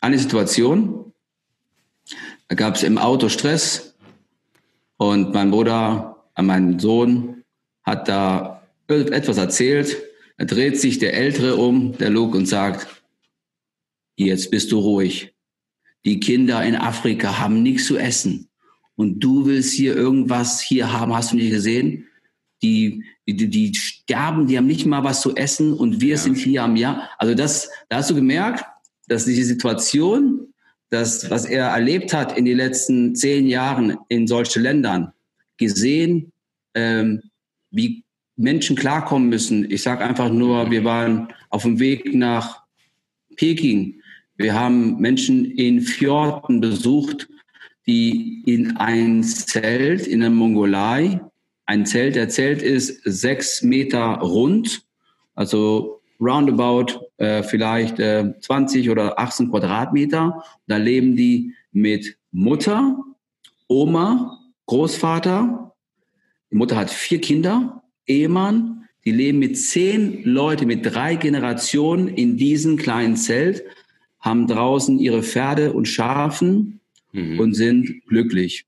[0.00, 1.12] eine Situation,
[2.48, 3.94] da gab es im Auto Stress
[4.96, 7.44] und mein Bruder mein Sohn
[7.82, 9.96] hat da etwas erzählt.
[10.38, 12.86] Er dreht sich der Ältere um, der Luke, und sagt,
[14.16, 15.34] jetzt bist du ruhig.
[16.04, 18.48] Die Kinder in Afrika haben nichts zu essen.
[18.94, 22.06] Und du willst hier irgendwas hier haben, hast du nicht gesehen?
[22.62, 26.16] Die, die, die sterben, die haben nicht mal was zu essen und wir ja.
[26.16, 27.10] sind hier am Jahr.
[27.18, 28.64] Also das, da hast du gemerkt,
[29.08, 30.52] dass diese Situation,
[30.90, 35.12] das, was er erlebt hat in den letzten zehn Jahren in solchen Ländern,
[35.56, 36.32] gesehen,
[36.74, 37.22] ähm,
[37.70, 38.04] wie
[38.38, 39.70] Menschen klarkommen müssen.
[39.70, 42.62] Ich sage einfach nur, wir waren auf dem Weg nach
[43.36, 44.00] Peking.
[44.36, 47.28] Wir haben Menschen in Fjorden besucht,
[47.86, 51.20] die in ein Zelt in der Mongolei,
[51.66, 54.86] ein Zelt, der Zelt ist sechs Meter rund,
[55.34, 60.42] also roundabout äh, vielleicht äh, 20 oder 18 Quadratmeter.
[60.66, 62.96] Da leben die mit Mutter,
[63.66, 65.74] Oma, Großvater.
[66.50, 68.88] Die Mutter hat vier Kinder, Ehemann.
[69.04, 73.64] Die leben mit zehn Leuten, mit drei Generationen in diesem kleinen Zelt,
[74.20, 76.80] haben draußen ihre Pferde und Schafen
[77.12, 77.38] mhm.
[77.38, 78.66] und sind glücklich.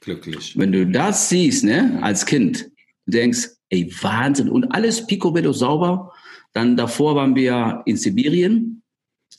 [0.00, 0.58] Glücklich.
[0.58, 2.70] Wenn du das siehst, ne, als Kind,
[3.06, 4.48] du denkst, ey, Wahnsinn.
[4.48, 6.12] Und alles picobello sauber.
[6.52, 8.82] Dann davor waren wir in Sibirien,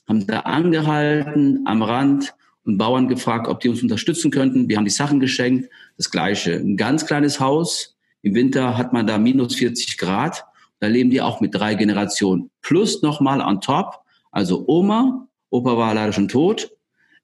[0.07, 2.33] haben da angehalten am Rand
[2.63, 4.69] und Bauern gefragt, ob die uns unterstützen könnten.
[4.69, 5.69] Wir haben die Sachen geschenkt.
[5.97, 6.53] Das Gleiche.
[6.53, 7.97] Ein ganz kleines Haus.
[8.21, 10.45] Im Winter hat man da minus 40 Grad.
[10.79, 12.49] Da leben die auch mit drei Generationen.
[12.61, 13.99] Plus nochmal on top.
[14.31, 16.71] Also Oma, Opa war leider schon tot.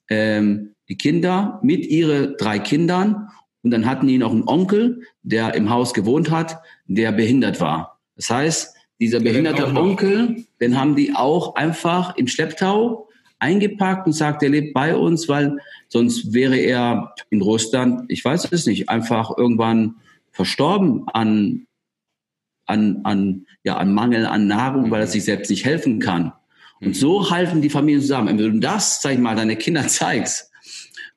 [0.09, 3.29] Ähm, die Kinder mit ihren drei Kindern.
[3.63, 7.99] Und dann hatten die noch einen Onkel, der im Haus gewohnt hat, der behindert war.
[8.15, 13.07] Das heißt, dieser behinderte Onkel, den haben die auch einfach im Schlepptau
[13.39, 18.51] eingepackt und sagt, er lebt bei uns, weil sonst wäre er in Russland, ich weiß
[18.51, 19.95] es nicht, einfach irgendwann
[20.37, 21.65] verstorben an,
[22.67, 26.31] an, an, ja, an Mangel an Nahrung, weil er sich selbst nicht helfen kann.
[26.79, 28.27] Und so halten die Familien zusammen.
[28.27, 30.51] Wenn du das, sag ich mal, deine Kinder zeigst,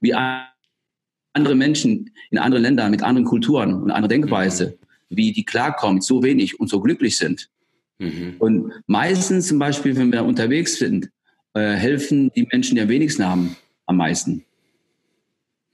[0.01, 4.79] wie andere Menschen in anderen Ländern mit anderen Kulturen und einer Denkweise,
[5.11, 7.51] wie die klarkommen, so wenig und so glücklich sind.
[7.99, 8.37] Mhm.
[8.39, 11.11] Und meistens zum Beispiel, wenn wir unterwegs sind,
[11.53, 13.55] äh, helfen die Menschen, die am wenigsten haben,
[13.85, 14.47] am meisten.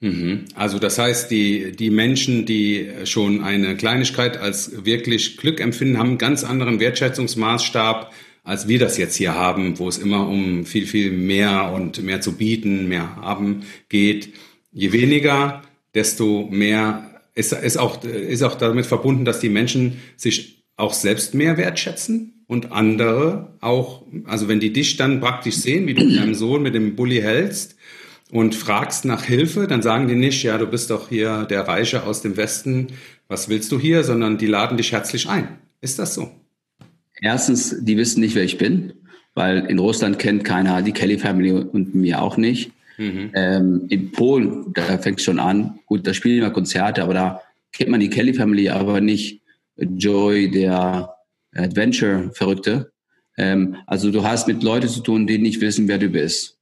[0.01, 0.45] Mhm.
[0.55, 6.11] Also das heißt, die, die Menschen, die schon eine Kleinigkeit als wirklich Glück empfinden, haben
[6.11, 8.13] einen ganz anderen Wertschätzungsmaßstab,
[8.45, 12.21] als wir das jetzt hier haben, wo es immer um viel, viel mehr und mehr
[12.21, 14.35] zu bieten, mehr haben geht.
[14.71, 15.63] Je weniger,
[15.95, 21.35] desto mehr ist, ist, auch, ist auch damit verbunden, dass die Menschen sich auch selbst
[21.35, 26.35] mehr wertschätzen und andere auch, also wenn die dich dann praktisch sehen, wie du deinem
[26.35, 27.76] Sohn mit dem Bulli hältst,
[28.33, 32.05] und fragst nach Hilfe, dann sagen die nicht, ja, du bist doch hier der Reiche
[32.05, 32.89] aus dem Westen,
[33.29, 35.59] was willst du hier, sondern die laden dich herzlich ein.
[35.81, 36.31] Ist das so?
[37.21, 38.93] Erstens, die wissen nicht, wer ich bin,
[39.35, 42.73] weil in Russland kennt keiner die Kelly Family und mir auch nicht.
[42.99, 43.31] Mhm.
[43.35, 45.79] Ähm, in Polen, da fängt es schon an.
[45.87, 49.43] Gut, da spielen wir Konzerte, aber da kennt man die Kelly Family, aber nicht
[49.77, 51.15] Joy, der
[51.55, 52.91] Adventure-Verrückte.
[53.37, 56.56] Ähm, also du hast mit Leuten zu tun, die nicht wissen, wer du bist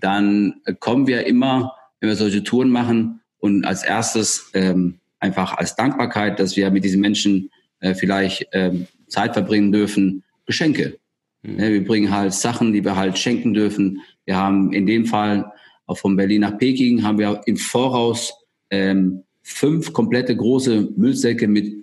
[0.00, 5.76] dann kommen wir immer, wenn wir solche Touren machen und als erstes ähm, einfach als
[5.76, 10.98] Dankbarkeit, dass wir mit diesen Menschen äh, vielleicht ähm, Zeit verbringen dürfen, Geschenke.
[11.42, 11.60] Mhm.
[11.60, 14.00] Ja, wir bringen halt Sachen, die wir halt schenken dürfen.
[14.24, 15.52] Wir haben in dem Fall
[15.86, 18.34] auch von Berlin nach Peking haben wir im Voraus
[18.70, 21.74] ähm, fünf komplette große Müllsäcke mit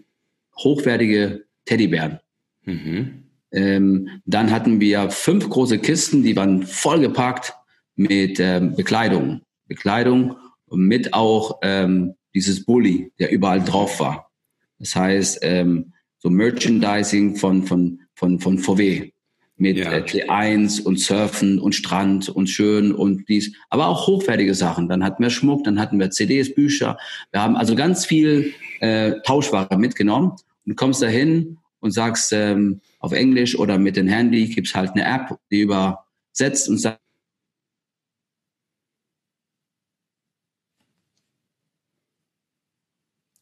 [0.57, 2.19] hochwertige Teddybären.
[2.65, 3.23] Mhm.
[3.51, 7.53] Ähm, dann hatten wir fünf große Kisten, die waren vollgepackt
[7.95, 9.41] mit ähm, Bekleidung.
[9.67, 10.35] Bekleidung
[10.69, 14.31] mit auch ähm, dieses Bully, der überall drauf war.
[14.79, 19.11] Das heißt, ähm, so Merchandising von, von, von, von VW
[19.57, 19.91] mit ja.
[19.91, 24.89] äh, T1 und Surfen und Strand und schön und dies, aber auch hochwertige Sachen.
[24.89, 26.97] Dann hatten wir Schmuck, dann hatten wir CDs, Bücher.
[27.31, 30.33] Wir haben also ganz viel äh, Tauschware mitgenommen
[30.65, 35.05] und kommst dahin und sagst ähm, auf Englisch oder mit dem Handy gibt's halt eine
[35.05, 36.99] App, die übersetzt und sagt,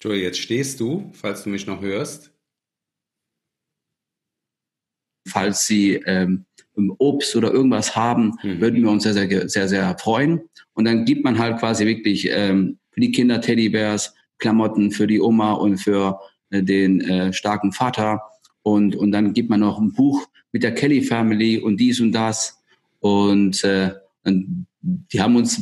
[0.01, 2.31] Joel, jetzt stehst du, falls du mich noch hörst.
[5.27, 6.45] Falls Sie ähm,
[6.97, 8.61] Obst oder irgendwas haben, mhm.
[8.61, 10.41] würden wir uns sehr, sehr, sehr, sehr freuen.
[10.73, 15.19] Und dann gibt man halt quasi wirklich ähm, für die Kinder Teddybärs, Klamotten für die
[15.19, 16.19] Oma und für
[16.49, 18.21] äh, den äh, starken Vater.
[18.63, 22.13] Und, und dann gibt man noch ein Buch mit der Kelly Family und dies und
[22.13, 22.63] das.
[22.99, 23.91] Und, äh,
[24.23, 25.59] und die haben uns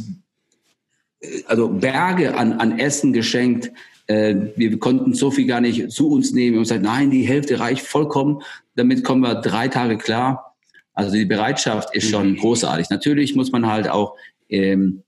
[1.21, 3.71] äh, also Berge an, an Essen geschenkt,
[4.07, 7.59] äh, wir konnten so viel gar nicht zu uns nehmen und gesagt, nein, die Hälfte
[7.59, 8.41] reicht vollkommen.
[8.75, 10.55] Damit kommen wir drei Tage klar.
[10.93, 12.37] Also die Bereitschaft ist schon mhm.
[12.37, 12.89] großartig.
[12.89, 14.15] Natürlich muss man halt auch,
[14.49, 15.03] ähm,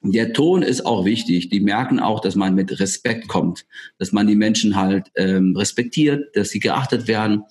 [0.00, 1.48] der Ton ist auch wichtig.
[1.48, 3.66] Die merken auch, dass man mit Respekt kommt,
[3.98, 7.44] dass man die Menschen halt ähm, respektiert, dass sie geachtet werden.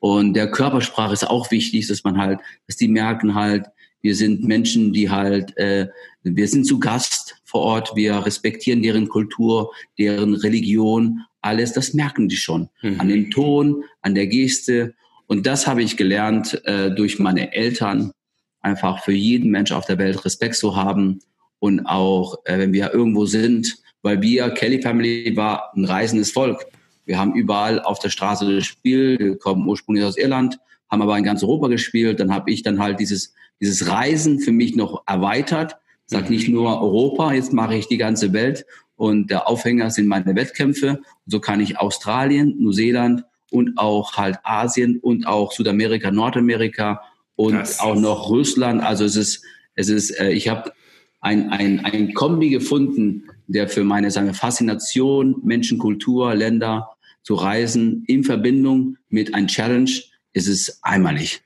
[0.00, 3.66] Und der Körpersprache ist auch wichtig, dass man halt, dass die merken halt,
[4.02, 5.88] wir sind Menschen, die halt, äh,
[6.22, 12.28] wir sind zu Gast vor Ort, wir respektieren deren Kultur, deren Religion, alles, das merken
[12.28, 12.68] die schon.
[12.80, 13.00] Mhm.
[13.00, 14.94] An dem Ton, an der Geste.
[15.26, 18.12] Und das habe ich gelernt äh, durch meine Eltern,
[18.60, 21.18] einfach für jeden Mensch auf der Welt Respekt zu haben.
[21.58, 26.64] Und auch, äh, wenn wir irgendwo sind, weil wir, Kelly Family war ein reisendes Volk.
[27.04, 29.18] Wir haben überall auf der Straße gespielt.
[29.18, 32.20] Wir kommen ursprünglich aus Irland, haben aber in ganz Europa gespielt.
[32.20, 35.76] Dann habe ich dann halt dieses, dieses Reisen für mich noch erweitert
[36.10, 40.34] Sag nicht nur Europa, jetzt mache ich die ganze Welt und der Aufhänger sind meine
[40.34, 41.00] Wettkämpfe.
[41.26, 47.00] So kann ich Australien, Neuseeland und auch halt Asien und auch Südamerika, Nordamerika
[47.36, 48.82] und das auch noch Russland.
[48.82, 49.44] Also es ist,
[49.76, 50.72] es ist, äh, ich habe
[51.20, 56.90] ein, ein, ein Kombi gefunden, der für meine sagen wir, Faszination, Menschen, Kultur, Länder
[57.22, 59.92] zu reisen in Verbindung mit einem Challenge
[60.32, 61.40] ist es einmalig.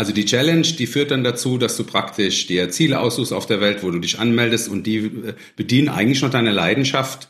[0.00, 3.60] Also die Challenge, die führt dann dazu, dass du praktisch dir Ziele aussuchst auf der
[3.60, 7.28] Welt, wo du dich anmeldest und die äh, bedienen eigentlich noch deine Leidenschaft,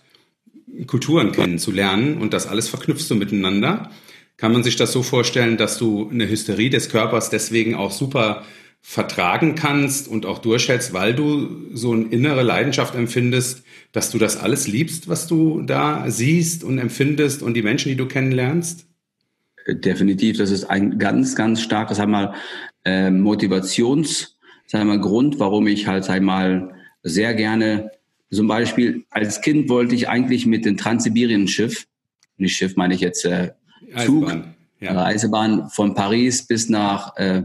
[0.86, 3.90] Kulturen kennenzulernen und das alles verknüpfst du miteinander.
[4.36, 8.44] Kann man sich das so vorstellen, dass du eine Hysterie des Körpers deswegen auch super
[8.80, 14.36] vertragen kannst und auch durchhältst, weil du so eine innere Leidenschaft empfindest, dass du das
[14.36, 18.86] alles liebst, was du da siehst und empfindest und die Menschen, die du kennenlernst?
[19.66, 22.34] Definitiv, das ist ein ganz, ganz starkes, sag mal,
[22.84, 24.36] äh, Motivations,
[24.66, 27.90] sag mal, Grund, warum ich halt, sag mal, sehr gerne,
[28.30, 31.86] zum Beispiel als Kind wollte ich eigentlich mit dem Transsibirien-Schiff,
[32.36, 33.52] nicht Schiff meine ich jetzt, äh,
[34.04, 34.92] Zug, Eisebahn, ja.
[34.92, 37.42] Reisebahn von Paris bis nach äh,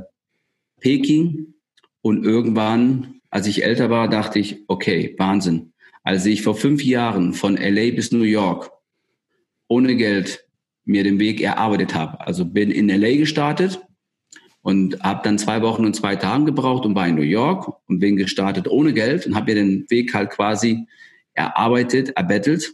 [0.80, 1.53] Peking
[2.01, 5.74] und irgendwann, als ich älter war, dachte ich, okay, Wahnsinn.
[6.03, 8.70] Als ich vor fünf Jahren von LA bis New York
[9.68, 10.45] ohne Geld
[10.86, 13.81] mir den Weg erarbeitet habe, also bin in LA gestartet
[14.61, 17.99] und habe dann zwei Wochen und zwei Tagen gebraucht und war in New York und
[17.99, 20.88] bin gestartet ohne Geld und habe mir den Weg halt quasi
[21.33, 22.73] erarbeitet, erbettelt.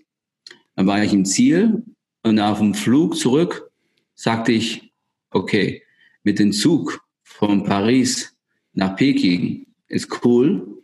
[0.75, 1.83] Dann war ich im Ziel
[2.23, 3.71] und auf dem Flug zurück
[4.13, 4.93] sagte ich,
[5.31, 5.83] okay,
[6.23, 8.37] mit dem Zug von Paris
[8.73, 10.83] nach Peking ist cool,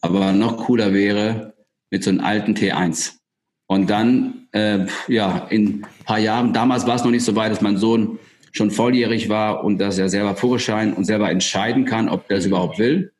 [0.00, 1.54] aber noch cooler wäre
[1.90, 3.14] mit so einem alten T1.
[3.66, 7.50] Und dann, äh, ja, in ein paar Jahren, damals war es noch nicht so weit,
[7.50, 8.18] dass mein Sohn
[8.52, 12.46] schon volljährig war und dass er selber Führerschein und selber entscheiden kann, ob er es
[12.46, 13.12] überhaupt will.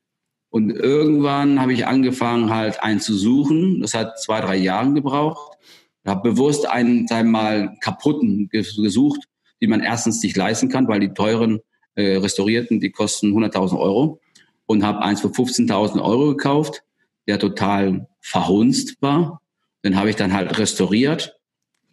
[0.51, 3.81] Und irgendwann habe ich angefangen, halt einen zu suchen.
[3.81, 5.57] Das hat zwei, drei Jahre gebraucht.
[6.05, 9.23] Ich habe bewusst einen, sagen mal, kaputten gesucht,
[9.63, 11.61] die man erstens nicht leisten kann, weil die teuren
[11.95, 14.21] äh, restaurierten, die kosten 100.000 Euro
[14.67, 16.83] und habe eins für 15.000 Euro gekauft,
[17.27, 19.42] der total verhunzt war.
[19.85, 21.39] Den habe ich dann halt restauriert.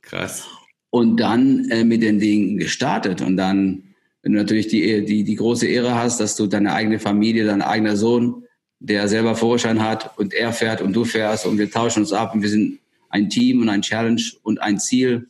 [0.01, 0.47] Krass.
[0.89, 3.21] Und dann äh, mit den Dingen gestartet.
[3.21, 6.99] Und dann, wenn du natürlich die, die, die große Ehre hast, dass du deine eigene
[6.99, 8.43] Familie, dein eigener Sohn,
[8.79, 12.33] der selber Vorschein hat und er fährt und du fährst und wir tauschen uns ab
[12.33, 12.79] und wir sind
[13.09, 15.27] ein Team und ein Challenge und ein Ziel.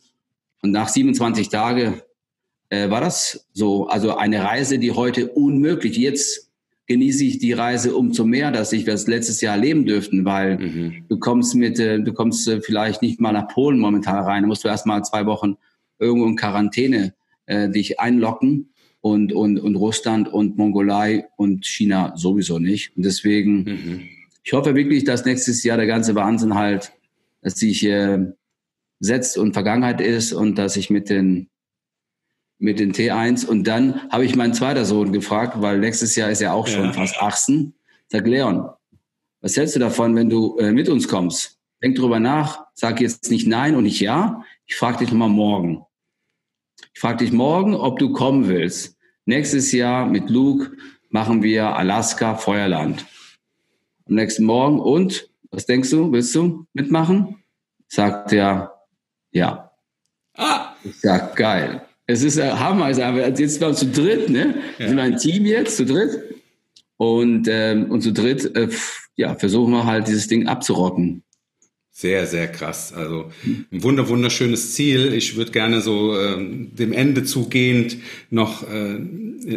[0.62, 2.00] Und nach 27 Tagen
[2.68, 3.88] äh, war das so.
[3.88, 5.96] Also eine Reise, die heute unmöglich.
[5.96, 6.49] Jetzt
[6.90, 11.04] genieße ich die Reise umso mehr, dass ich das letztes Jahr erleben dürften, weil mhm.
[11.08, 14.42] du kommst mit, äh, du kommst äh, vielleicht nicht mal nach Polen momentan rein.
[14.42, 15.54] Da musst du erst mal zwei Wochen
[16.00, 17.14] irgendwo in Quarantäne
[17.46, 18.70] äh, dich einlocken
[19.00, 22.96] und, und, und Russland und Mongolei und China sowieso nicht.
[22.96, 24.00] Und deswegen, mhm.
[24.42, 26.90] ich hoffe wirklich, dass nächstes Jahr der ganze Wahnsinn halt,
[27.40, 28.18] dass sich äh,
[28.98, 31.50] setzt und Vergangenheit ist und dass ich mit den
[32.60, 33.46] mit den T1.
[33.46, 36.84] Und dann habe ich meinen zweiter Sohn gefragt, weil nächstes Jahr ist er auch schon
[36.84, 36.92] ja.
[36.92, 37.74] fast 18.
[38.08, 38.68] Sag, Leon,
[39.40, 41.58] was hältst du davon, wenn du äh, mit uns kommst?
[41.82, 44.44] Denk drüber nach, sag jetzt nicht nein und nicht ja.
[44.66, 45.84] Ich frage dich nochmal morgen.
[46.92, 48.96] Ich frage dich morgen, ob du kommen willst.
[49.24, 50.72] Nächstes Jahr mit Luke
[51.08, 53.06] machen wir Alaska Feuerland.
[54.06, 56.12] Am nächsten Morgen und was denkst du?
[56.12, 57.42] Willst du mitmachen?
[57.88, 58.84] Sagt er
[59.30, 59.70] ja.
[60.34, 60.74] Ah.
[60.84, 61.82] Ich sag geil.
[62.10, 62.86] Es ist äh, Hammer.
[62.86, 64.56] Also, jetzt waren wir zu dritt, ne?
[64.78, 66.18] Wir sind ein Team jetzt, zu dritt.
[66.96, 68.68] Und, ähm, und zu dritt, äh,
[69.16, 71.22] ja, versuchen wir halt dieses Ding abzurocken.
[71.92, 72.94] Sehr, sehr krass.
[72.94, 75.12] Also ein wunder, wunderschönes Ziel.
[75.12, 77.98] Ich würde gerne so äh, dem Ende zugehend
[78.30, 78.98] noch, äh,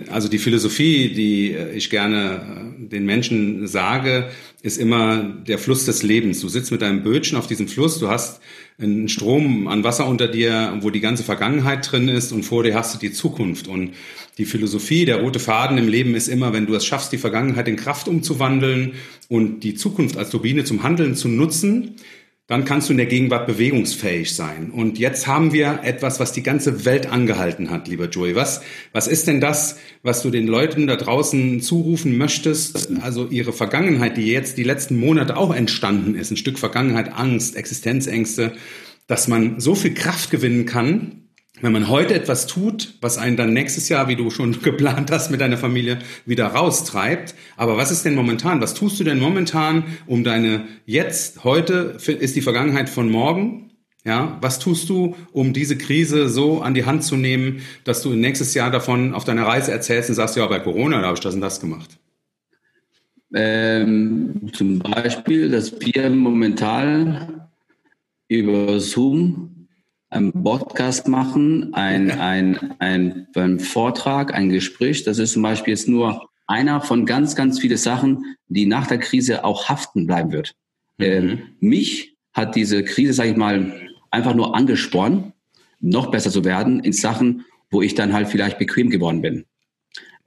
[0.10, 4.30] also die Philosophie, die äh, ich gerne äh, den Menschen sage,
[4.62, 6.42] ist immer der Fluss des Lebens.
[6.42, 8.42] Du sitzt mit deinem Bötchen auf diesem Fluss, du hast
[8.80, 12.76] einen Strom an Wasser unter dir, wo die ganze Vergangenheit drin ist und vor dir
[12.76, 13.68] hast du die Zukunft.
[13.68, 13.94] Und
[14.38, 17.68] die Philosophie, der rote Faden im Leben ist immer, wenn du es schaffst, die Vergangenheit
[17.68, 18.94] in Kraft umzuwandeln
[19.30, 21.96] und die Zukunft als Turbine zum Handeln zu nutzen,
[22.48, 24.70] dann kannst du in der Gegenwart bewegungsfähig sein.
[24.70, 28.36] Und jetzt haben wir etwas, was die ganze Welt angehalten hat, lieber Joey.
[28.36, 32.90] Was, was ist denn das, was du den Leuten da draußen zurufen möchtest?
[33.02, 37.56] Also ihre Vergangenheit, die jetzt die letzten Monate auch entstanden ist, ein Stück Vergangenheit, Angst,
[37.56, 38.54] Existenzängste,
[39.08, 41.23] dass man so viel Kraft gewinnen kann,
[41.64, 45.32] wenn man heute etwas tut, was einen dann nächstes Jahr, wie du schon geplant hast,
[45.32, 47.36] mit deiner Familie wieder raustreibt.
[47.56, 48.60] Aber was ist denn momentan?
[48.60, 53.72] Was tust du denn momentan, um deine jetzt, heute ist die Vergangenheit von morgen?
[54.04, 58.10] Ja, was tust du, um diese Krise so an die Hand zu nehmen, dass du
[58.10, 61.24] nächstes Jahr davon auf deiner Reise erzählst und sagst, ja, bei Corona, da habe ich
[61.24, 61.98] das und das gemacht?
[63.34, 67.48] Ähm, zum Beispiel, dass wir momentan
[68.28, 69.53] über Zoom
[70.14, 75.04] einen Podcast machen, ein, ein, ein, ein Vortrag, ein Gespräch.
[75.04, 79.00] Das ist zum Beispiel jetzt nur einer von ganz, ganz viele Sachen, die nach der
[79.00, 80.54] Krise auch haften bleiben wird.
[80.98, 81.06] Mhm.
[81.06, 83.74] Ähm, mich hat diese Krise, sage ich mal,
[84.12, 85.34] einfach nur angespornt,
[85.80, 89.46] noch besser zu werden in Sachen, wo ich dann halt vielleicht bequem geworden bin.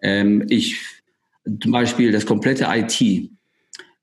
[0.02, 0.80] Ähm, ich
[1.60, 3.30] zum Beispiel das komplette IT.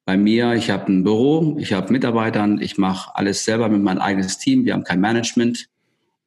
[0.06, 4.00] Bei mir, ich habe ein Büro, ich habe Mitarbeitern, ich mache alles selber mit meinem
[4.00, 4.66] eigenes Team.
[4.66, 5.70] Wir haben kein Management.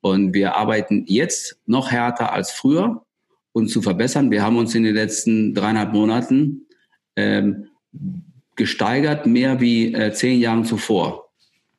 [0.00, 3.02] Und wir arbeiten jetzt noch härter als früher,
[3.52, 4.30] uns zu verbessern.
[4.30, 6.66] Wir haben uns in den letzten dreieinhalb Monaten
[7.16, 7.68] ähm,
[8.54, 11.30] gesteigert, mehr wie äh, zehn Jahren zuvor,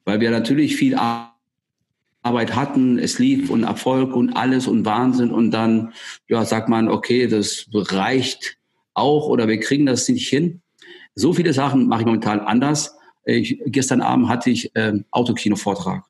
[0.06, 5.52] weil wir natürlich viel Arbeit hatten, es lief und Erfolg und alles und Wahnsinn und
[5.52, 5.94] dann
[6.28, 8.58] ja sagt man, okay, das reicht
[8.94, 10.62] auch oder wir kriegen das nicht hin.
[11.16, 12.96] So viele Sachen mache ich momentan anders.
[13.26, 16.04] Ich, gestern Abend hatte ich äh, Autokino-Vortrag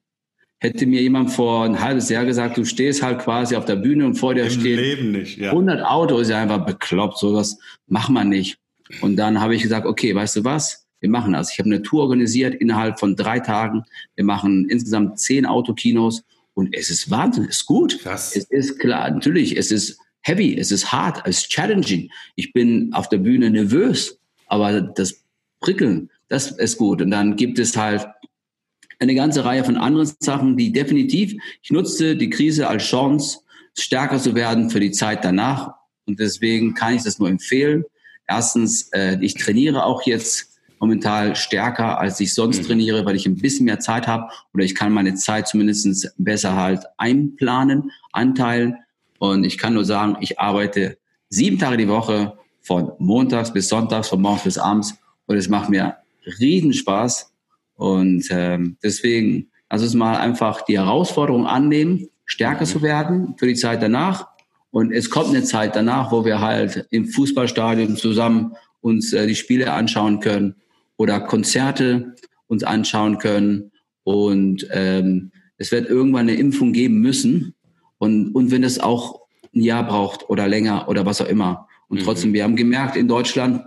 [0.60, 4.06] Hätte mir jemand vor ein halbes Jahr gesagt, du stehst halt quasi auf der Bühne
[4.06, 5.52] und vor dir Im steht Leben nicht, ja.
[5.52, 8.58] 100 Autos, ist ja einfach bekloppt, sowas macht man nicht.
[9.02, 10.88] Und dann habe ich gesagt, okay, weißt du was?
[11.00, 11.52] Wir machen das.
[11.52, 13.84] Ich habe eine Tour organisiert innerhalb von drei Tagen.
[14.16, 16.24] Wir machen insgesamt zehn Autokinos
[16.56, 18.00] und es ist Wahnsinn, es ist gut.
[18.00, 18.36] Krass.
[18.36, 22.10] Es ist klar, natürlich, es ist heavy, es ist hart, es ist challenging.
[22.36, 25.24] Ich bin auf der Bühne nervös, aber das
[25.60, 27.02] Prickeln, das ist gut.
[27.02, 28.08] Und dann gibt es halt
[29.00, 33.40] eine ganze Reihe von anderen Sachen, die definitiv, ich nutzte die Krise als Chance,
[33.78, 35.74] stärker zu werden für die Zeit danach.
[36.06, 37.84] Und deswegen kann ich das nur empfehlen.
[38.28, 42.68] Erstens, äh, ich trainiere auch jetzt momentan stärker, als ich sonst mhm.
[42.68, 46.56] trainiere, weil ich ein bisschen mehr Zeit habe oder ich kann meine Zeit zumindest besser
[46.56, 48.76] halt einplanen, anteilen.
[49.20, 50.98] Und ich kann nur sagen, ich arbeite
[51.30, 54.96] sieben Tage die Woche von montags bis sonntags, von morgens bis abends
[55.26, 55.98] und es macht mir
[56.40, 57.32] riesen Spaß.
[57.78, 62.70] Und ähm, deswegen, lass uns mal einfach die Herausforderung annehmen, stärker mhm.
[62.70, 64.28] zu werden für die Zeit danach.
[64.72, 69.36] Und es kommt eine Zeit danach, wo wir halt im Fußballstadion zusammen uns äh, die
[69.36, 70.56] Spiele anschauen können
[70.98, 72.16] oder Konzerte
[72.48, 73.72] uns anschauen können.
[74.04, 77.54] Und ähm, es wird irgendwann eine Impfung geben müssen.
[78.00, 79.22] Und, und wenn es auch
[79.54, 81.68] ein Jahr braucht oder länger oder was auch immer.
[81.90, 82.04] Und mhm.
[82.04, 83.62] trotzdem, wir haben gemerkt, in Deutschland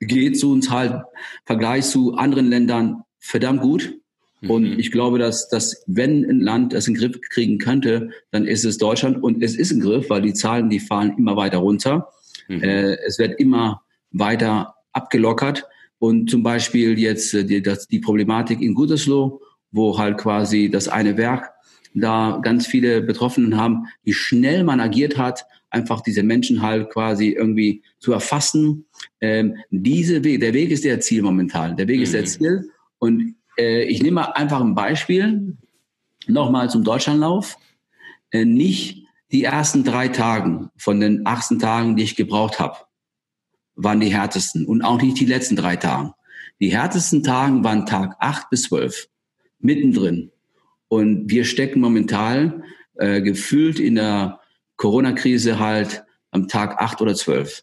[0.00, 1.00] geht es uns halt im
[1.44, 3.94] Vergleich zu anderen Ländern verdammt gut.
[4.40, 4.50] Mhm.
[4.50, 8.46] Und ich glaube, dass, dass wenn ein Land das in den Griff kriegen könnte, dann
[8.46, 9.22] ist es Deutschland.
[9.22, 12.08] Und es ist im Griff, weil die Zahlen, die fallen immer weiter runter.
[12.48, 12.62] Mhm.
[12.62, 15.64] Äh, es wird immer weiter abgelockert.
[15.98, 20.88] Und zum Beispiel jetzt äh, die, das, die Problematik in Gütersloh, wo halt quasi das
[20.88, 21.52] eine Werk
[21.98, 27.30] da ganz viele Betroffenen haben, wie schnell man agiert hat, einfach diese Menschen halt quasi
[27.30, 28.86] irgendwie zu erfassen.
[29.20, 31.76] Ähm, diese Weg, der Weg ist der Ziel momentan.
[31.76, 32.02] Der Weg mhm.
[32.02, 32.26] ist der mhm.
[32.26, 32.70] Ziel.
[32.98, 35.56] Und äh, ich nehme mal einfach ein Beispiel
[36.26, 37.56] nochmal zum Deutschlandlauf.
[38.30, 42.76] Äh, nicht die ersten drei Tagen von den 18 Tagen, die ich gebraucht habe,
[43.74, 46.14] waren die härtesten und auch nicht die letzten drei Tage.
[46.60, 49.08] Die härtesten Tagen waren Tag acht bis zwölf,
[49.58, 50.30] mittendrin.
[50.88, 52.64] Und wir stecken momentan
[52.94, 54.40] äh, gefühlt in der
[54.76, 57.62] Corona-Krise halt am Tag acht oder zwölf.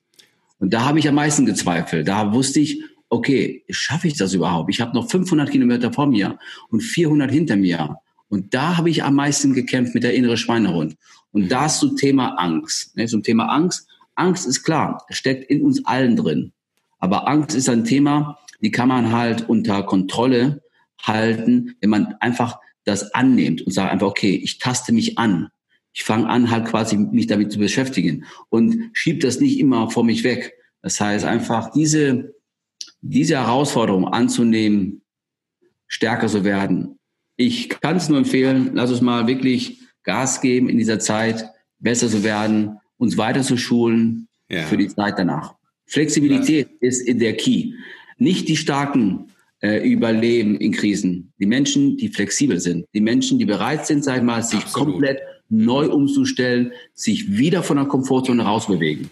[0.59, 2.07] Und da habe ich am meisten gezweifelt.
[2.07, 4.69] Da wusste ich, okay, schaffe ich das überhaupt?
[4.69, 6.39] Ich habe noch 500 Kilometer vor mir
[6.69, 7.97] und 400 hinter mir.
[8.29, 10.95] Und da habe ich am meisten gekämpft mit der innere Schweinehund.
[11.31, 12.95] Und das zum Thema Angst.
[12.95, 16.51] Ne, zum Thema Angst Angst ist klar, steckt in uns allen drin.
[16.99, 20.61] Aber Angst ist ein Thema, die kann man halt unter Kontrolle
[21.01, 25.49] halten, wenn man einfach das annimmt und sagt einfach, okay, ich taste mich an.
[25.93, 30.03] Ich fange an, halt quasi mich damit zu beschäftigen und schieb das nicht immer vor
[30.03, 30.53] mich weg.
[30.81, 32.33] Das heißt einfach, diese,
[33.01, 35.01] diese Herausforderung anzunehmen,
[35.87, 36.99] stärker zu werden.
[37.35, 41.45] Ich kann es nur empfehlen, lass uns mal wirklich Gas geben in dieser Zeit,
[41.79, 44.63] besser zu werden, uns weiter zu schulen ja.
[44.63, 45.55] für die Zeit danach.
[45.85, 46.87] Flexibilität ja.
[46.87, 47.73] ist der Key.
[48.17, 49.31] Nicht die Starken
[49.61, 51.33] äh, überleben in Krisen.
[51.39, 52.85] Die Menschen, die flexibel sind.
[52.93, 54.93] Die Menschen, die bereit sind, sag ich mal, sich Absolut.
[54.93, 55.19] komplett
[55.49, 59.09] neu umzustellen, sich wieder von der Komfortzone rausbewegen.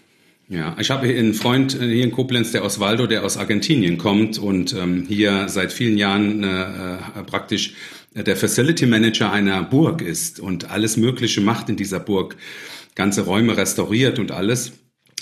[0.48, 4.38] Ja, ich habe einen Freund äh, hier in Koblenz, der Osvaldo, der aus Argentinien kommt
[4.38, 7.74] und ähm, hier seit vielen Jahren äh, äh, praktisch
[8.14, 12.36] der Facility Manager einer Burg ist und alles Mögliche macht in dieser Burg
[12.94, 14.72] ganze Räume restauriert und alles.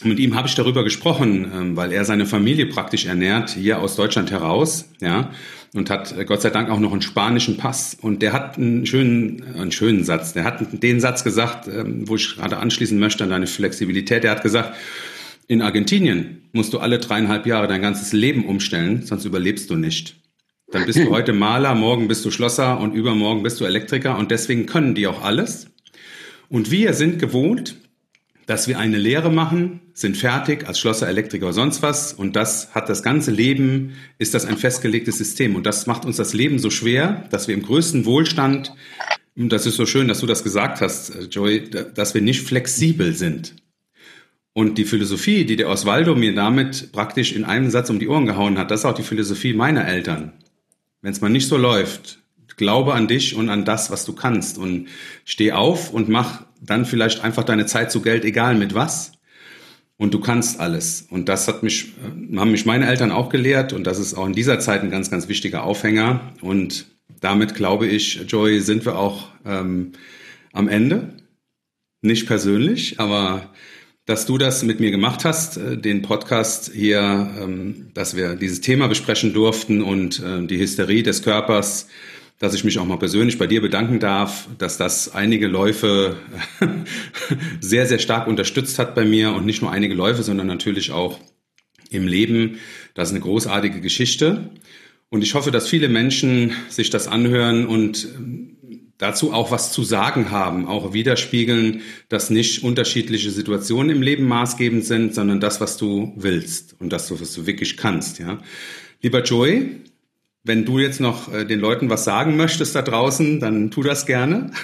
[0.02, 3.96] Mit ihm habe ich darüber gesprochen, ähm, weil er seine Familie praktisch ernährt, hier aus
[3.96, 5.30] Deutschland heraus, ja,
[5.74, 7.96] und hat äh, Gott sei Dank auch noch einen spanischen Pass.
[8.00, 10.32] Und der hat einen schönen, einen schönen Satz.
[10.32, 14.24] Der hat den Satz gesagt, ähm, wo ich gerade anschließen möchte an deine Flexibilität.
[14.24, 14.76] Der hat gesagt,
[15.46, 20.16] in Argentinien musst du alle dreieinhalb Jahre dein ganzes Leben umstellen, sonst überlebst du nicht.
[20.70, 24.30] Dann bist du heute Maler, morgen bist du Schlosser und übermorgen bist du Elektriker und
[24.30, 25.68] deswegen können die auch alles.
[26.48, 27.76] Und wir sind gewohnt,
[28.50, 32.12] dass wir eine Lehre machen, sind fertig als Schlosser, Elektriker oder sonst was.
[32.12, 35.54] Und das hat das ganze Leben, ist das ein festgelegtes System.
[35.54, 38.74] Und das macht uns das Leben so schwer, dass wir im größten Wohlstand,
[39.36, 43.14] und das ist so schön, dass du das gesagt hast, Joey, dass wir nicht flexibel
[43.14, 43.54] sind.
[44.52, 48.26] Und die Philosophie, die der Osvaldo mir damit praktisch in einem Satz um die Ohren
[48.26, 50.32] gehauen hat, das ist auch die Philosophie meiner Eltern.
[51.02, 52.18] Wenn es mal nicht so läuft,
[52.60, 54.88] glaube an dich und an das, was du kannst und
[55.24, 59.12] steh auf und mach dann vielleicht einfach deine Zeit zu Geld, egal mit was.
[59.96, 61.06] Und du kannst alles.
[61.10, 61.92] Und das hat mich,
[62.32, 64.90] äh, haben mich meine Eltern auch gelehrt und das ist auch in dieser Zeit ein
[64.90, 66.32] ganz, ganz wichtiger Aufhänger.
[66.40, 66.86] Und
[67.20, 69.92] damit glaube ich, Joey, sind wir auch ähm,
[70.52, 71.16] am Ende.
[72.02, 73.50] Nicht persönlich, aber
[74.06, 78.60] dass du das mit mir gemacht hast, äh, den Podcast hier, ähm, dass wir dieses
[78.60, 81.88] Thema besprechen durften und äh, die Hysterie des Körpers
[82.40, 86.16] dass ich mich auch mal persönlich bei dir bedanken darf, dass das einige Läufe
[87.60, 91.20] sehr, sehr stark unterstützt hat bei mir und nicht nur einige Läufe, sondern natürlich auch
[91.90, 92.58] im Leben.
[92.94, 94.50] Das ist eine großartige Geschichte.
[95.10, 98.08] Und ich hoffe, dass viele Menschen sich das anhören und
[98.96, 104.84] dazu auch was zu sagen haben, auch widerspiegeln, dass nicht unterschiedliche Situationen im Leben maßgebend
[104.84, 108.38] sind, sondern das, was du willst und das, was du wirklich kannst, ja.
[109.02, 109.80] Lieber Joey,
[110.42, 114.06] wenn du jetzt noch äh, den Leuten was sagen möchtest da draußen, dann tu das
[114.06, 114.52] gerne.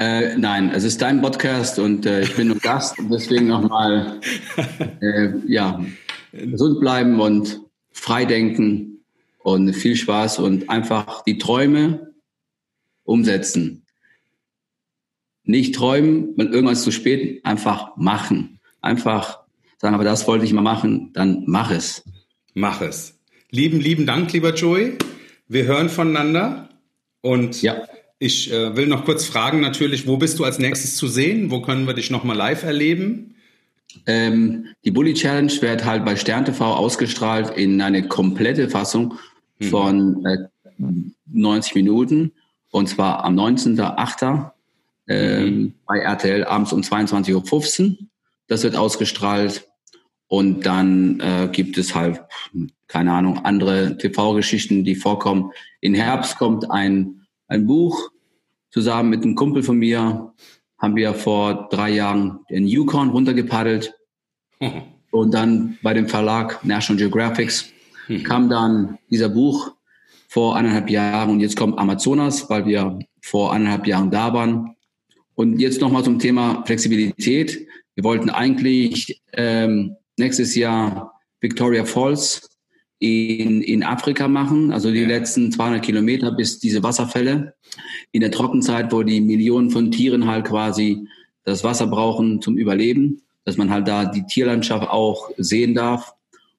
[0.00, 4.20] Äh, nein, es ist dein Podcast und äh, ich bin nur Gast und deswegen nochmal,
[5.00, 5.84] äh, ja,
[6.30, 9.04] gesund bleiben und frei denken
[9.38, 12.14] und viel Spaß und einfach die Träume
[13.02, 13.86] umsetzen.
[15.42, 18.60] Nicht träumen, wenn irgendwas zu spät, einfach machen.
[18.80, 19.40] Einfach
[19.78, 22.04] sagen, aber das wollte ich mal machen, dann mach es.
[22.58, 23.16] Mach es.
[23.50, 24.98] Lieben, lieben Dank, lieber Joey.
[25.46, 26.68] Wir hören voneinander
[27.20, 27.86] und ja.
[28.18, 31.52] ich äh, will noch kurz fragen natürlich, wo bist du als nächstes zu sehen?
[31.52, 33.36] Wo können wir dich nochmal live erleben?
[34.06, 39.14] Ähm, die Bully Challenge wird halt bei Stern TV ausgestrahlt in eine komplette Fassung
[39.60, 39.68] hm.
[39.68, 40.38] von äh,
[41.32, 42.32] 90 Minuten
[42.72, 44.50] und zwar am 19.08.
[45.06, 45.74] Äh, mhm.
[45.86, 47.98] bei RTL abends um 22.15 Uhr.
[48.48, 49.68] Das wird ausgestrahlt
[50.28, 52.20] und dann äh, gibt es halt,
[52.86, 55.50] keine Ahnung, andere TV-Geschichten, die vorkommen.
[55.80, 58.10] In Herbst kommt ein, ein Buch
[58.70, 60.34] zusammen mit einem Kumpel von mir,
[60.78, 63.94] haben wir vor drei Jahren den Yukon runtergepaddelt.
[64.60, 64.82] Mhm.
[65.10, 67.72] Und dann bei dem Verlag National Geographics
[68.08, 68.22] mhm.
[68.24, 69.72] kam dann dieser Buch
[70.28, 74.76] vor eineinhalb Jahren und jetzt kommt Amazonas, weil wir vor eineinhalb Jahren da waren.
[75.34, 77.66] Und jetzt nochmal zum Thema Flexibilität.
[77.94, 82.48] Wir wollten eigentlich ähm, nächstes Jahr Victoria Falls
[82.98, 85.08] in, in Afrika machen, also die ja.
[85.08, 87.54] letzten 200 Kilometer bis diese Wasserfälle
[88.12, 91.06] in der Trockenzeit, wo die Millionen von Tieren halt quasi
[91.44, 96.12] das Wasser brauchen zum Überleben, dass man halt da die Tierlandschaft auch sehen darf.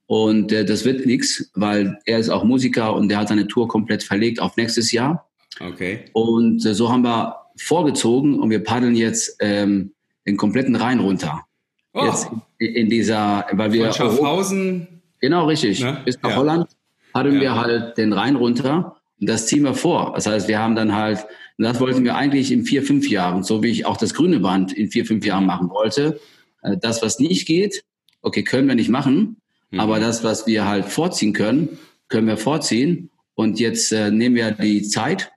[0.07, 3.67] Und äh, das wird nichts, weil er ist auch Musiker und der hat seine Tour
[3.67, 5.29] komplett verlegt auf nächstes Jahr.
[5.59, 6.05] Okay.
[6.13, 9.91] Und äh, so haben wir vorgezogen und wir paddeln jetzt ähm,
[10.25, 11.45] den kompletten Rhein runter.
[11.93, 12.05] Oh.
[12.05, 12.29] Jetzt
[12.59, 13.91] in dieser, weil wir.
[13.91, 15.01] Von Schaffhausen.
[15.19, 15.81] Genau, richtig.
[15.81, 16.01] Ne?
[16.05, 16.35] Bis nach ja.
[16.37, 16.67] Holland
[17.13, 17.41] hatten ja.
[17.41, 20.13] wir halt den Rhein runter und das ziehen wir vor.
[20.15, 21.25] Das heißt, wir haben dann halt,
[21.57, 24.39] und das wollten wir eigentlich in vier, fünf Jahren, so wie ich auch das grüne
[24.39, 26.19] Band in vier, fünf Jahren machen wollte.
[26.61, 27.83] Äh, das, was nicht geht,
[28.21, 29.37] okay, können wir nicht machen.
[29.71, 29.79] Mhm.
[29.79, 31.77] Aber das, was wir halt vorziehen können,
[32.07, 33.09] können wir vorziehen.
[33.35, 35.31] Und jetzt äh, nehmen wir die Zeit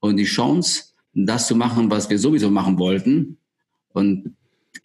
[0.00, 0.84] und die Chance,
[1.14, 3.38] das zu machen, was wir sowieso machen wollten.
[3.92, 4.34] Und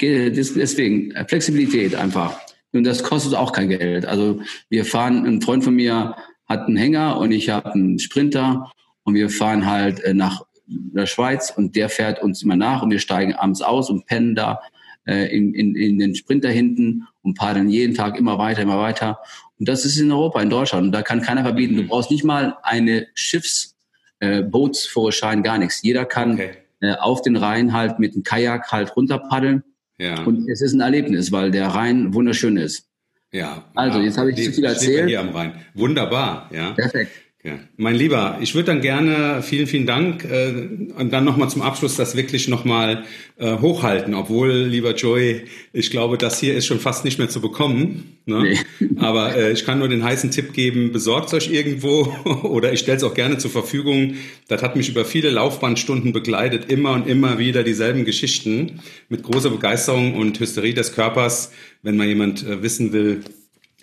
[0.02, 2.40] Deswegen äh, Flexibilität einfach.
[2.74, 4.06] Und das kostet auch kein Geld.
[4.06, 6.16] Also wir fahren, ein Freund von mir
[6.48, 8.72] hat einen Hänger und ich habe einen Sprinter
[9.04, 12.92] und wir fahren halt äh, nach der Schweiz und der fährt uns immer nach und
[12.92, 14.62] wir steigen abends aus und pennen da
[15.06, 19.20] äh, in, in, in den Sprinter hinten und paddeln jeden Tag immer weiter, immer weiter.
[19.60, 20.88] Und das ist in Europa, in Deutschland.
[20.88, 21.78] Und da kann keiner verbieten.
[21.78, 21.88] Du mhm.
[21.88, 25.82] brauchst nicht mal eine Schiffsbootsführerschein, äh, gar nichts.
[25.82, 26.52] Jeder kann okay.
[26.82, 29.64] äh, auf den Rhein halt mit dem Kajak halt runterpaddeln
[29.98, 30.24] ja.
[30.24, 32.88] Und es ist ein Erlebnis, weil der Rhein wunderschön ist.
[33.32, 33.70] Ja.
[33.76, 35.10] Also, jetzt habe ich zu viel erzählt.
[35.10, 35.54] Hier am Rhein.
[35.74, 36.72] Wunderbar, ja.
[36.72, 37.12] Perfekt.
[37.48, 37.60] Ja.
[37.78, 40.68] Mein Lieber, ich würde dann gerne, vielen, vielen Dank, äh,
[41.00, 43.06] und dann nochmal zum Abschluss das wirklich nochmal
[43.38, 47.40] äh, hochhalten, obwohl, lieber Joey, ich glaube, das hier ist schon fast nicht mehr zu
[47.40, 48.18] bekommen.
[48.26, 48.58] Ne?
[48.80, 48.90] Nee.
[49.00, 52.14] Aber äh, ich kann nur den heißen Tipp geben, besorgt euch irgendwo
[52.44, 54.16] oder ich stelle es auch gerne zur Verfügung.
[54.50, 59.52] Das hat mich über viele Laufbahnstunden begleitet, immer und immer wieder dieselben Geschichten mit großer
[59.52, 63.22] Begeisterung und Hysterie des Körpers, wenn mal jemand äh, wissen will,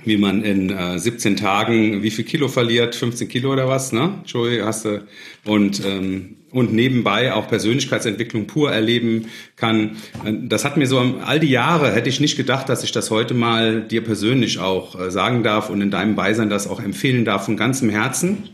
[0.07, 4.21] wie man in äh, 17 Tagen wie viel Kilo verliert, 15 Kilo oder was, ne?
[4.27, 5.07] Joey, hast du
[5.45, 9.27] und ähm, und nebenbei auch Persönlichkeitsentwicklung pur erleben
[9.57, 9.97] kann.
[10.45, 13.35] Das hat mir so all die Jahre hätte ich nicht gedacht, dass ich das heute
[13.35, 17.47] mal dir persönlich auch äh, sagen darf und in deinem Beisein das auch empfehlen darf
[17.47, 18.51] von ganzem Herzen.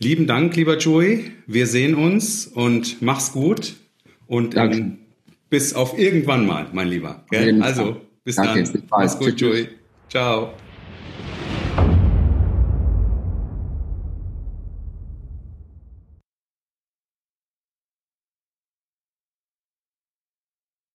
[0.00, 1.30] Lieben Dank, lieber Joey.
[1.46, 3.74] Wir sehen uns und mach's gut
[4.26, 4.98] und ähm,
[5.48, 7.24] bis auf irgendwann mal, mein Lieber.
[7.30, 7.62] Gell?
[7.62, 8.82] Also bis Danke, dann.
[8.90, 9.68] Mach's gut, Joey.
[10.08, 10.52] Ciao.